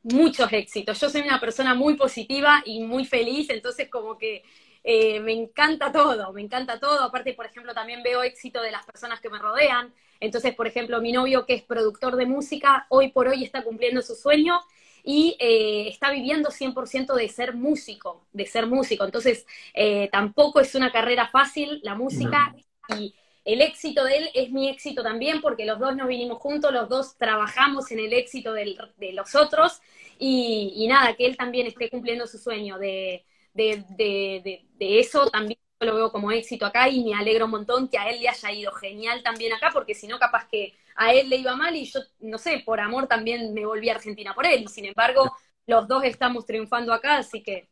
muchos 0.03 0.53
éxitos. 0.53 1.01
Yo 1.01 1.11
soy 1.11 1.23
una 1.23 1.41
persona 1.41 1.75
muy 1.75 1.95
positiva 1.97 2.63
y 2.65 2.83
muy 2.85 3.05
feliz, 3.05 3.51
entonces 3.51 3.89
como 3.91 4.17
que 4.17 4.45
eh, 4.85 5.19
me 5.21 5.33
encanta 5.33 5.91
todo, 5.91 6.33
me 6.33 6.43
encanta 6.43 6.79
todo. 6.79 7.03
Aparte, 7.03 7.35
por 7.35 7.47
ejemplo, 7.47 7.75
también 7.75 8.03
veo 8.03 8.23
éxito 8.23 8.63
de 8.63 8.71
las 8.71 8.85
personas 8.87 9.21
que 9.21 9.31
me 9.31 9.39
rodean. 9.39 9.93
Entonces, 10.21 10.55
por 10.55 10.67
ejemplo, 10.67 11.01
mi 11.01 11.13
novio 11.13 11.47
que 11.47 11.55
es 11.55 11.63
productor 11.63 12.17
de 12.17 12.27
música, 12.27 12.87
hoy 12.89 13.09
por 13.11 13.29
hoy 13.29 13.45
está 13.45 13.63
cumpliendo 13.63 14.03
su 14.03 14.15
sueño 14.15 14.61
y 15.03 15.37
eh, 15.39 15.89
está 15.89 16.11
viviendo 16.11 16.51
100% 16.51 17.15
de 17.15 17.29
ser 17.29 17.55
músico, 17.55 18.27
de 18.33 18.47
ser 18.47 18.67
músico. 18.67 19.05
Entonces, 19.05 19.47
eh, 19.75 20.09
tampoco 20.11 20.61
es 20.61 20.75
una 20.75 20.91
carrera 20.91 21.29
fácil 21.29 21.81
la 21.83 21.95
música 21.95 22.55
y 22.97 23.15
el 23.45 23.61
éxito 23.61 24.05
de 24.05 24.17
él 24.17 24.31
es 24.35 24.51
mi 24.51 24.69
éxito 24.69 25.03
también 25.03 25.43
porque 25.43 25.67
los 25.67 25.79
dos 25.79 25.95
nos 25.95 26.09
vinimos 26.09 26.39
juntos, 26.39 26.73
los 26.73 26.89
dos 26.89 27.17
trabajamos 27.19 27.91
en 27.91 27.99
el 28.01 28.13
éxito 28.15 28.53
de 28.55 29.13
los 29.13 29.35
otros 29.35 29.81
y, 30.19 30.87
nada, 30.89 31.15
que 31.15 31.27
él 31.27 31.37
también 31.37 31.67
esté 31.67 31.91
cumpliendo 31.91 32.27
su 32.27 32.39
sueño 32.39 32.79
de, 32.79 33.25
de, 33.53 33.85
de, 33.91 34.65
de, 34.79 34.99
eso 35.01 35.29
también 35.31 35.59
lo 35.81 35.95
veo 35.95 36.13
como 36.13 36.31
éxito 36.31 36.67
acá 36.67 36.89
y 36.89 37.05
me 37.05 37.15
alegro 37.15 37.47
un 37.47 37.53
montón 37.53 37.89
que 37.89 37.99
a 37.99 38.09
él 38.09 38.21
le 38.21 38.29
haya 38.29 38.53
ido 38.53 38.73
genial 38.73 39.23
también 39.23 39.53
acá, 39.53 39.71
porque 39.73 39.95
si 39.95 40.07
no, 40.07 40.19
capaz 40.19 40.47
que 40.49 40.75
a 40.97 41.13
él 41.13 41.29
le 41.29 41.37
iba 41.37 41.57
mal 41.57 41.75
y 41.75 41.85
yo, 41.85 42.01
no 42.21 42.39
sé, 42.39 42.63
por 42.65 42.81
amor 42.81 43.07
también 43.07 43.53
me 43.53 43.67
volví 43.67 43.89
a 43.89 43.95
Argentina 43.95 44.35
por 44.35 44.47
él. 44.47 44.63
Y 44.63 44.69
sin 44.69 44.87
embargo, 44.87 45.37
los 45.67 45.89
dos 45.89 46.05
estamos 46.05 46.47
triunfando 46.47 46.93
acá, 46.93 47.19
así 47.19 47.43
que... 47.43 47.69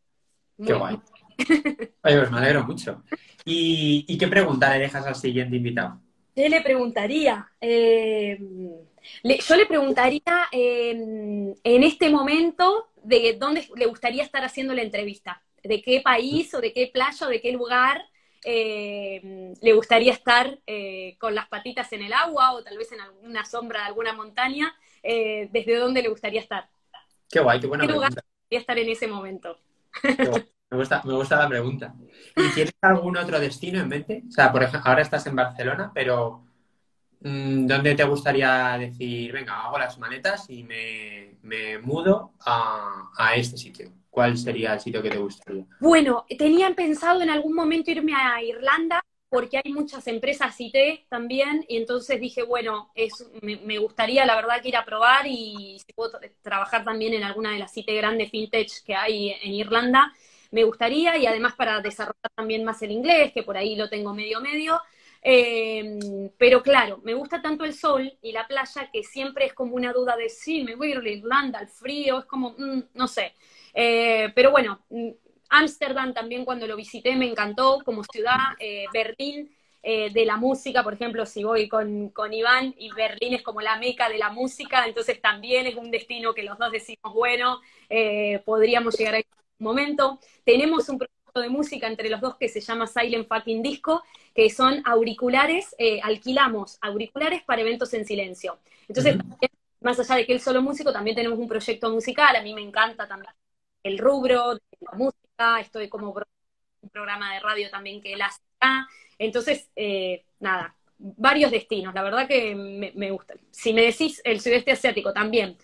Qué 0.64 0.72
guay. 0.74 0.98
Oye, 2.04 2.18
pues 2.18 2.30
me 2.30 2.38
alegro 2.38 2.64
mucho. 2.64 3.02
¿Y, 3.44 4.18
qué 4.18 4.28
pregunta 4.28 4.72
le 4.74 4.80
dejas 4.80 5.06
al 5.06 5.14
siguiente 5.14 5.56
invitado? 5.56 6.00
¿Qué 6.34 6.48
le 6.48 6.60
preguntaría? 6.60 7.50
Eh, 7.60 8.38
yo 9.24 9.56
le 9.56 9.66
preguntaría 9.66 10.22
en 10.52 11.54
este 11.62 12.10
momento 12.10 12.92
de 13.02 13.36
dónde 13.38 13.68
le 13.76 13.86
gustaría 13.86 14.22
estar 14.22 14.44
haciendo 14.44 14.74
la 14.74 14.82
entrevista, 14.82 15.42
de 15.62 15.82
qué 15.82 16.00
país 16.00 16.52
o 16.54 16.60
de 16.60 16.72
qué 16.72 16.90
playa 16.92 17.26
o 17.26 17.30
de 17.30 17.40
qué 17.40 17.52
lugar 17.52 18.04
eh, 18.44 19.52
le 19.60 19.72
gustaría 19.72 20.12
estar 20.12 20.58
eh, 20.66 21.16
con 21.18 21.34
las 21.34 21.48
patitas 21.48 21.92
en 21.92 22.02
el 22.02 22.12
agua 22.12 22.52
o 22.52 22.62
tal 22.62 22.76
vez 22.76 22.90
en 22.92 23.00
alguna 23.00 23.44
sombra 23.44 23.80
de 23.80 23.86
alguna 23.86 24.12
montaña, 24.12 24.74
desde 25.02 25.76
dónde 25.76 26.02
le 26.02 26.08
gustaría 26.08 26.40
estar. 26.40 26.68
Qué 27.28 27.40
guay, 27.40 27.60
qué 27.60 27.66
buena 27.66 27.86
¿Qué 27.86 27.92
lugar 27.92 28.10
le 28.10 28.22
gustaría 28.22 28.60
estar 28.60 28.78
en 28.78 28.88
ese 28.88 29.06
momento? 29.08 29.58
Me 30.72 30.78
gusta, 30.78 31.02
me 31.04 31.12
gusta 31.12 31.36
la 31.36 31.48
pregunta. 31.50 31.94
¿Y 32.34 32.48
tienes 32.54 32.72
algún 32.80 33.14
otro 33.18 33.38
destino 33.38 33.78
en 33.78 33.88
mente? 33.88 34.22
O 34.26 34.32
sea, 34.32 34.50
por 34.50 34.62
ejemplo, 34.62 34.88
ahora 34.88 35.02
estás 35.02 35.26
en 35.26 35.36
Barcelona, 35.36 35.92
pero 35.94 36.46
mm, 37.20 37.66
¿dónde 37.66 37.94
te 37.94 38.04
gustaría 38.04 38.78
decir, 38.78 39.32
venga, 39.32 39.66
hago 39.66 39.76
las 39.76 39.98
maletas 39.98 40.48
y 40.48 40.64
me, 40.64 41.78
mudo 41.82 42.32
a, 42.46 43.10
a, 43.18 43.34
este 43.34 43.58
sitio? 43.58 43.92
¿Cuál 44.12 44.36
sería 44.36 44.74
el 44.74 44.80
sitio 44.80 45.02
que 45.02 45.08
te 45.08 45.16
gustaría? 45.16 45.64
Bueno, 45.80 46.26
tenía 46.38 46.70
pensado 46.74 47.22
en 47.22 47.30
algún 47.30 47.54
momento 47.54 47.90
irme 47.90 48.12
a 48.14 48.42
Irlanda 48.42 49.02
porque 49.30 49.58
hay 49.64 49.72
muchas 49.72 50.06
empresas 50.06 50.54
IT 50.60 51.08
también, 51.08 51.64
y 51.66 51.78
entonces 51.78 52.20
dije, 52.20 52.42
bueno, 52.42 52.92
es, 52.94 53.26
me, 53.40 53.78
gustaría 53.78 54.26
la 54.26 54.36
verdad 54.36 54.60
que 54.60 54.68
ir 54.68 54.76
a 54.76 54.84
probar 54.84 55.26
y 55.26 55.78
si 55.78 55.90
puedo 55.94 56.20
trabajar 56.42 56.84
también 56.84 57.14
en 57.14 57.22
alguna 57.24 57.52
de 57.52 57.58
las 57.58 57.74
IT 57.74 57.88
grandes 57.88 58.30
fintech 58.30 58.84
que 58.84 58.94
hay 58.94 59.30
en 59.30 59.54
Irlanda, 59.54 60.12
me 60.50 60.64
gustaría, 60.64 61.16
y 61.16 61.24
además 61.24 61.54
para 61.54 61.80
desarrollar 61.80 62.30
también 62.34 62.64
más 62.64 62.82
el 62.82 62.90
inglés, 62.90 63.32
que 63.32 63.42
por 63.42 63.56
ahí 63.56 63.76
lo 63.76 63.88
tengo 63.88 64.12
medio 64.12 64.42
medio. 64.42 64.78
Eh, 65.22 65.98
pero 66.36 66.62
claro, 66.62 67.00
me 67.02 67.14
gusta 67.14 67.40
tanto 67.40 67.64
el 67.64 67.72
sol 67.72 68.12
y 68.20 68.32
la 68.32 68.46
playa 68.46 68.90
que 68.92 69.04
siempre 69.04 69.46
es 69.46 69.54
como 69.54 69.76
una 69.76 69.94
duda 69.94 70.16
de 70.16 70.28
sí, 70.28 70.64
me 70.64 70.74
voy 70.74 70.88
a 70.88 70.96
ir 70.96 70.98
a 70.98 71.08
Irlanda, 71.08 71.58
al 71.60 71.68
frío, 71.68 72.18
es 72.18 72.24
como, 72.26 72.50
mm, 72.58 72.82
no 72.92 73.08
sé. 73.08 73.34
Eh, 73.74 74.32
pero 74.34 74.50
bueno, 74.50 74.84
mm, 74.90 75.10
Ámsterdam 75.50 76.14
también 76.14 76.44
cuando 76.44 76.66
lo 76.66 76.76
visité 76.76 77.14
me 77.16 77.28
encantó 77.28 77.80
como 77.84 78.04
ciudad, 78.04 78.38
eh, 78.58 78.86
Berlín. 78.92 79.50
de 79.84 80.24
la 80.24 80.36
música, 80.36 80.84
por 80.84 80.94
ejemplo, 80.94 81.26
si 81.26 81.42
voy 81.42 81.68
con, 81.68 82.10
con, 82.10 82.32
Iván 82.32 82.72
y 82.78 82.92
Berlín 82.92 83.34
es 83.34 83.42
como 83.42 83.60
la 83.60 83.78
meca 83.78 84.08
de 84.08 84.16
la 84.16 84.30
música, 84.30 84.86
entonces 84.86 85.20
también 85.20 85.66
es 85.66 85.74
un 85.74 85.90
destino 85.90 86.32
que 86.34 86.44
los 86.44 86.56
dos 86.56 86.70
decimos, 86.70 87.12
bueno, 87.12 87.60
podríamos 88.44 88.96
llegar 88.96 89.16
a 89.16 89.22
momento. 89.62 90.18
Tenemos 90.44 90.88
un 90.90 90.98
proyecto 90.98 91.40
de 91.40 91.48
música 91.48 91.86
entre 91.86 92.10
los 92.10 92.20
dos 92.20 92.36
que 92.36 92.48
se 92.48 92.60
llama 92.60 92.86
Silent 92.86 93.26
Fucking 93.26 93.62
Disco, 93.62 94.02
que 94.34 94.50
son 94.50 94.82
auriculares, 94.84 95.74
eh, 95.78 96.00
alquilamos 96.02 96.76
auriculares 96.82 97.42
para 97.44 97.62
eventos 97.62 97.94
en 97.94 98.04
silencio. 98.04 98.58
Entonces, 98.88 99.16
más 99.80 99.98
allá 99.98 100.16
de 100.16 100.26
que 100.26 100.34
él 100.34 100.40
solo 100.40 100.60
músico, 100.60 100.92
también 100.92 101.16
tenemos 101.16 101.38
un 101.38 101.48
proyecto 101.48 101.90
musical, 101.90 102.36
a 102.36 102.42
mí 102.42 102.52
me 102.52 102.60
encanta 102.60 103.08
también 103.08 103.32
el 103.82 103.98
rubro 103.98 104.54
de 104.54 104.60
la 104.80 104.92
música, 104.96 105.60
estoy 105.60 105.88
como 105.88 106.14
un 106.80 106.90
programa 106.90 107.34
de 107.34 107.40
radio 107.40 107.70
también 107.70 108.00
que 108.00 108.12
él 108.12 108.22
hace 108.22 108.40
acá. 108.58 108.86
Entonces, 109.18 109.70
eh, 109.76 110.24
nada, 110.40 110.74
varios 110.98 111.50
destinos, 111.50 111.94
la 111.94 112.02
verdad 112.02 112.28
que 112.28 112.54
me, 112.54 112.92
me 112.94 113.10
gusta. 113.10 113.34
Si 113.50 113.72
me 113.72 113.82
decís 113.82 114.20
el 114.24 114.40
sudeste 114.40 114.72
asiático 114.72 115.12
también, 115.12 115.56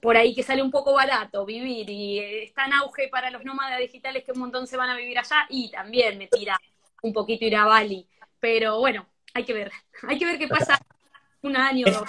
por 0.00 0.16
ahí 0.16 0.34
que 0.34 0.42
sale 0.42 0.62
un 0.62 0.70
poco 0.70 0.92
barato 0.92 1.44
vivir 1.44 1.88
y 1.90 2.18
está 2.18 2.66
en 2.66 2.74
auge 2.74 3.08
para 3.08 3.30
los 3.30 3.44
nómadas 3.44 3.78
digitales 3.78 4.24
que 4.24 4.32
un 4.32 4.40
montón 4.40 4.66
se 4.66 4.76
van 4.76 4.90
a 4.90 4.96
vivir 4.96 5.18
allá 5.18 5.46
y 5.48 5.70
también 5.70 6.18
me 6.18 6.28
tira 6.28 6.58
un 7.02 7.12
poquito 7.12 7.44
ir 7.44 7.56
a 7.56 7.64
Bali. 7.64 8.06
Pero 8.40 8.78
bueno, 8.78 9.06
hay 9.34 9.44
que 9.44 9.52
ver, 9.52 9.72
hay 10.08 10.18
que 10.18 10.24
ver 10.24 10.38
qué 10.38 10.48
pasa 10.48 10.78
un 11.42 11.56
año 11.56 11.86
o 11.88 11.90
dos. 11.90 12.08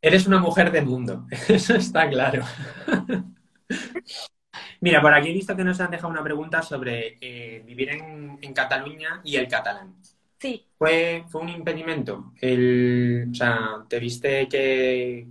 Eres 0.00 0.26
una 0.26 0.38
mujer 0.38 0.70
de 0.70 0.82
mundo, 0.82 1.26
eso 1.48 1.74
está 1.74 2.08
claro. 2.08 2.44
Mira, 4.80 5.00
por 5.00 5.12
aquí 5.14 5.28
he 5.28 5.32
visto 5.32 5.56
que 5.56 5.64
nos 5.64 5.80
han 5.80 5.90
dejado 5.90 6.12
una 6.12 6.22
pregunta 6.22 6.62
sobre 6.62 7.18
eh, 7.20 7.62
vivir 7.64 7.90
en, 7.90 8.52
Cataluña 8.54 9.20
y 9.24 9.36
el 9.36 9.48
catalán. 9.48 9.94
Sí. 10.38 10.64
¿Fue, 10.78 11.24
¿Fue 11.28 11.40
un 11.40 11.48
impedimento? 11.48 12.32
El, 12.40 13.28
o 13.30 13.34
sea, 13.34 13.84
¿te 13.88 13.98
viste 13.98 14.48
que, 14.48 15.26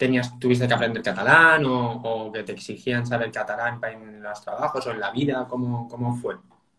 tenías, 0.00 0.38
tuviste 0.38 0.66
que 0.66 0.74
aprender 0.74 1.02
catalán 1.02 1.62
o, 1.66 2.32
que 2.32 2.42
te 2.42 2.52
exigían 2.52 3.06
saber 3.06 3.30
catalán 3.30 3.78
en 3.84 4.22
los 4.22 4.40
trabajos 4.42 4.86
o 4.86 4.92
en 4.92 5.00
la 5.00 5.10
vida? 5.10 5.46
¿Cómo, 5.48 5.86
cómo 5.88 6.16
fue? 6.16 6.36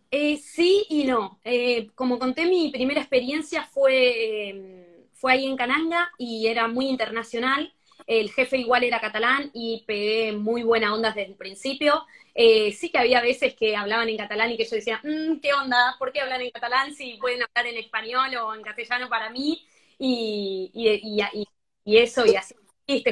Eh, 0.10 0.38
sí 0.38 0.86
y 0.90 1.06
no. 1.06 1.40
Eh, 1.44 1.92
como 1.94 2.18
conté, 2.18 2.46
mi 2.48 2.72
primera 2.72 3.00
experiencia 3.00 3.64
fue, 3.64 4.50
em, 4.50 4.86
fue 5.14 5.34
ahí 5.34 5.46
en 5.46 5.56
Cananga 5.56 6.10
y 6.18 6.48
era 6.48 6.68
muy 6.68 6.88
internacional. 6.90 7.72
El 8.08 8.32
jefe 8.32 8.58
igual 8.58 8.84
era 8.84 9.00
catalán 9.00 9.52
y 9.54 9.84
pegué 9.88 10.32
muy 10.34 10.64
buena 10.64 10.94
onda 10.94 11.10
desde 11.10 11.30
el 11.30 11.36
principio. 11.36 12.06
Eh, 12.34 12.72
sí 12.74 12.90
que 12.92 12.98
había 12.98 13.22
veces 13.22 13.56
que 13.56 13.76
hablaban 13.76 14.10
en 14.10 14.18
catalán 14.18 14.52
y 14.52 14.58
que 14.58 14.66
yo 14.66 14.76
decía, 14.76 15.00
mm, 15.04 15.40
¿qué 15.42 15.54
onda? 15.54 15.96
¿Por 16.00 16.12
qué 16.12 16.22
hablan 16.22 16.42
en 16.42 16.52
catalán 16.52 16.94
si 16.96 17.16
pueden 17.16 17.44
hablar 17.44 17.68
en 17.68 17.78
español 17.78 18.36
o 18.36 18.56
en 18.56 18.62
castellano 18.62 19.10
para 19.10 19.30
mí? 19.30 19.66
Y, 19.98 20.72
y, 20.74 21.22
y, 21.34 21.46
y 21.84 21.98
eso, 21.98 22.26
y 22.26 22.36
así 22.36 22.56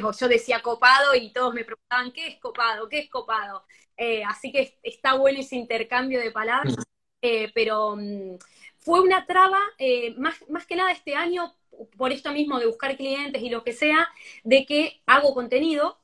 o 0.03 0.11
yo 0.11 0.27
decía 0.27 0.61
copado 0.61 1.15
y 1.15 1.31
todos 1.31 1.53
me 1.53 1.63
preguntaban, 1.63 2.11
¿qué 2.11 2.27
es 2.27 2.39
copado? 2.39 2.89
¿Qué 2.89 2.99
es 2.99 3.09
copado? 3.09 3.63
Eh, 3.97 4.23
así 4.23 4.51
que 4.51 4.77
está 4.83 5.13
bueno 5.15 5.39
ese 5.39 5.55
intercambio 5.55 6.19
de 6.19 6.31
palabras, 6.31 6.75
eh, 7.21 7.51
pero 7.53 7.95
mm, 7.95 8.37
fue 8.79 9.01
una 9.01 9.25
traba, 9.25 9.59
eh, 9.77 10.13
más, 10.17 10.37
más 10.49 10.65
que 10.65 10.75
nada 10.75 10.91
este 10.91 11.15
año, 11.15 11.53
por 11.97 12.11
esto 12.11 12.31
mismo 12.31 12.59
de 12.59 12.67
buscar 12.67 12.95
clientes 12.97 13.41
y 13.41 13.49
lo 13.49 13.63
que 13.63 13.73
sea, 13.73 14.07
de 14.43 14.65
que 14.65 15.01
hago 15.05 15.33
contenido 15.33 15.97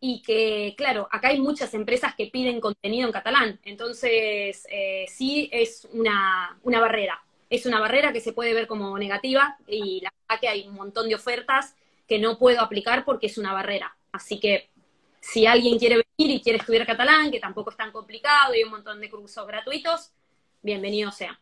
y 0.00 0.22
que, 0.22 0.74
claro, 0.76 1.08
acá 1.10 1.28
hay 1.28 1.40
muchas 1.40 1.74
empresas 1.74 2.14
que 2.16 2.26
piden 2.26 2.60
contenido 2.60 3.06
en 3.06 3.12
catalán, 3.12 3.60
entonces 3.64 4.66
sí 5.08 5.48
es 5.52 5.88
una, 5.92 6.58
una 6.62 6.80
barrera. 6.80 7.22
Es 7.48 7.66
una 7.66 7.80
barrera 7.80 8.12
que 8.12 8.20
se 8.20 8.32
puede 8.32 8.54
ver 8.54 8.66
como 8.66 8.98
negativa 8.98 9.56
y 9.66 10.00
la 10.00 10.12
verdad 10.26 10.40
que 10.40 10.48
hay 10.48 10.66
un 10.66 10.74
montón 10.74 11.08
de 11.08 11.14
ofertas 11.14 11.76
que 12.08 12.18
no 12.18 12.38
puedo 12.38 12.60
aplicar 12.60 13.04
porque 13.04 13.26
es 13.26 13.38
una 13.38 13.52
barrera. 13.52 13.94
Así 14.10 14.40
que 14.40 14.70
si 15.20 15.46
alguien 15.46 15.78
quiere 15.78 16.02
venir 16.18 16.36
y 16.36 16.42
quiere 16.42 16.58
estudiar 16.58 16.86
catalán, 16.86 17.30
que 17.30 17.38
tampoco 17.38 17.70
es 17.70 17.76
tan 17.76 17.92
complicado 17.92 18.54
y 18.54 18.64
un 18.64 18.70
montón 18.70 19.00
de 19.00 19.08
cursos 19.08 19.46
gratuitos, 19.46 20.12
bienvenido 20.62 21.12
sea. 21.12 21.38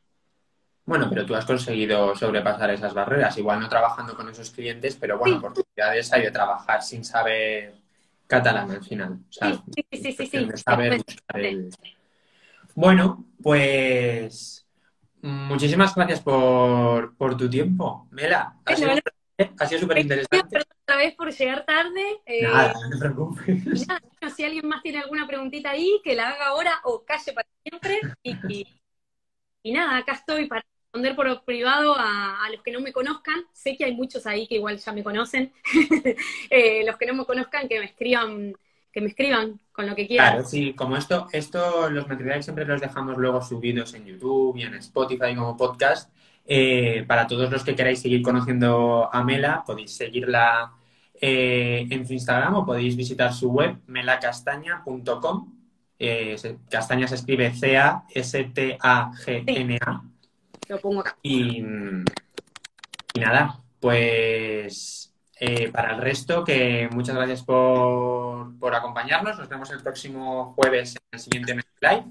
Bueno, 0.91 1.09
pero 1.09 1.25
tú 1.25 1.37
has 1.37 1.45
conseguido 1.45 2.17
sobrepasar 2.17 2.71
esas 2.71 2.93
barreras, 2.93 3.39
igual 3.39 3.61
no 3.61 3.69
trabajando 3.69 4.17
con 4.17 4.29
esos 4.29 4.51
clientes, 4.51 4.97
pero 4.97 5.21
bueno, 5.21 5.37
oportunidades 5.37 6.13
hay 6.13 6.23
de 6.23 6.33
trabajar 6.33 6.83
sin 6.83 7.05
saber 7.05 7.77
catalán 8.27 8.69
al 8.73 8.83
final. 8.83 9.21
sí, 9.31 9.63
sí, 9.93 10.13
sí, 10.13 10.27
sí, 10.27 10.49
Bueno, 12.75 13.25
pues 13.41 14.67
muchísimas 15.23 15.95
gracias 15.95 16.23
por, 16.23 17.15
tu 17.39 17.49
tiempo, 17.49 18.09
Mela. 18.11 18.57
Ha 18.65 18.75
sido 19.67 19.81
súper 19.83 19.99
interesante. 19.99 20.59
otra 20.83 20.97
vez 20.97 21.15
por 21.15 21.33
llegar 21.33 21.65
tarde. 21.65 22.21
Eh, 22.27 22.43
nada, 22.43 22.73
no 22.83 22.91
te 22.91 22.99
preocupes. 22.99 23.87
si 24.35 24.43
alguien 24.43 24.67
más 24.67 24.83
tiene 24.83 24.99
alguna 24.99 25.25
preguntita 25.29 25.71
ahí, 25.71 26.01
que 26.03 26.17
la 26.17 26.31
haga 26.31 26.49
ahora 26.49 26.81
o 26.83 27.05
calle 27.05 27.33
para 27.33 27.47
siempre. 27.63 28.01
Y, 29.63 29.73
nada, 29.73 29.99
acá 29.99 30.15
estoy 30.15 30.47
para 30.47 30.65
responder 30.93 31.15
por 31.15 31.45
privado 31.45 31.95
a, 31.97 32.49
los 32.53 32.63
que 32.63 32.73
no 32.73 32.81
me 32.81 32.93
conozcan. 32.93 33.45
Sé 33.53 33.77
que 33.77 33.85
hay 33.85 33.95
muchos 33.95 34.27
ahí 34.27 34.49
que 34.49 34.57
igual 34.57 34.77
ya 34.77 34.93
me 34.93 35.05
conocen. 35.05 35.53
Eh, 36.51 36.83
los 36.85 36.97
que 36.97 37.07
no 37.07 37.15
me 37.15 37.25
conozcan, 37.25 37.69
que 37.69 37.79
me 37.79 37.85
escriban 37.85 38.55
que 38.93 39.01
me 39.01 39.07
escriban 39.07 39.61
con 39.71 39.87
lo 39.87 39.95
que 39.95 40.09
quieran. 40.09 40.33
Claro, 40.33 40.45
sí, 40.49 40.73
como 40.75 40.97
esto, 40.97 41.29
esto 41.31 41.89
los 41.91 42.09
materiales 42.09 42.45
siempre 42.45 42.65
los 42.65 42.81
dejamos 42.81 43.17
luego 43.19 43.41
subidos 43.41 43.95
en 43.95 44.05
YouTube 44.05 44.57
y 44.57 44.63
en 44.65 44.75
Spotify 44.75 45.37
como 45.37 45.57
podcast. 45.57 46.13
Eh, 46.45 47.05
para 47.07 47.29
todos 47.29 47.53
los 47.53 47.63
que 47.63 47.77
queráis 47.77 48.01
seguir 48.01 48.21
conociendo 48.23 49.09
a 49.13 49.23
Mela, 49.23 49.63
podéis 49.65 49.97
seguirla 49.97 50.73
eh, 51.15 51.87
en 51.89 52.05
su 52.05 52.15
Instagram 52.15 52.57
o 52.57 52.67
podéis 52.67 52.97
visitar 52.97 53.33
su 53.33 53.53
web, 53.53 53.77
melacastaña.com. 53.87 55.55
Eh, 56.01 56.37
castaña 56.69 57.07
se 57.07 57.15
escribe 57.15 57.53
C-A-S-T-A-G-N-A. 57.53 58.11
Lo 60.71 60.81
pongo 60.81 61.01
acá. 61.01 61.19
Y, 61.21 61.63
nada, 63.19 63.59
pues 63.81 65.13
para 65.73 65.95
el 65.95 66.01
resto, 66.01 66.45
que 66.45 66.89
muchas 66.93 67.17
gracias 67.17 67.43
por, 67.43 68.57
por, 68.59 68.75
acompañarnos. 68.75 69.37
Nos 69.37 69.49
vemos 69.49 69.71
el 69.73 69.83
próximo 69.83 70.55
jueves 70.55 70.95
en 70.95 71.03
el 71.11 71.19
siguiente 71.19 71.55
Live. 71.81 72.05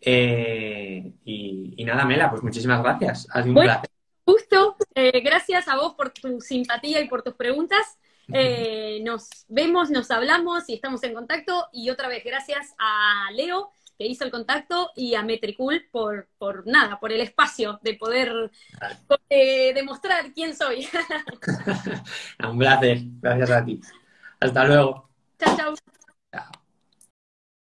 Eh, 0.00 1.12
y, 1.24 1.84
nada, 1.84 2.04
Mela, 2.04 2.30
pues 2.30 2.42
muchísimas 2.42 2.82
gracias. 2.82 3.28
Ha 3.30 3.42
sido 3.42 3.50
un 3.50 3.54
bueno, 3.54 3.72
placer. 3.72 3.90
Justo, 4.24 4.76
eh, 4.94 5.20
gracias 5.20 5.68
a 5.68 5.76
vos 5.76 5.94
por 5.94 6.10
tu 6.10 6.40
simpatía 6.40 7.00
y 7.00 7.08
por 7.08 7.22
tus 7.22 7.34
preguntas. 7.34 7.98
Eh, 8.32 9.00
nos 9.04 9.46
vemos, 9.48 9.88
nos 9.90 10.10
hablamos 10.10 10.68
y 10.68 10.74
estamos 10.74 11.02
en 11.04 11.14
contacto. 11.14 11.68
Y 11.72 11.90
otra 11.90 12.08
vez, 12.08 12.24
gracias 12.24 12.74
a 12.76 13.30
Leo 13.32 13.70
que 13.98 14.06
hizo 14.06 14.24
el 14.24 14.30
contacto 14.30 14.92
y 14.94 15.16
a 15.16 15.22
Metricool 15.22 15.88
por, 15.90 16.28
por 16.38 16.66
nada, 16.66 17.00
por 17.00 17.12
el 17.12 17.20
espacio 17.20 17.80
de 17.82 17.94
poder 17.94 18.50
eh, 19.28 19.74
demostrar 19.74 20.32
quién 20.32 20.54
soy. 20.54 20.88
un 22.48 22.58
placer, 22.58 23.00
gracias 23.20 23.50
a 23.50 23.64
ti. 23.64 23.80
Hasta 24.40 24.64
luego. 24.64 25.08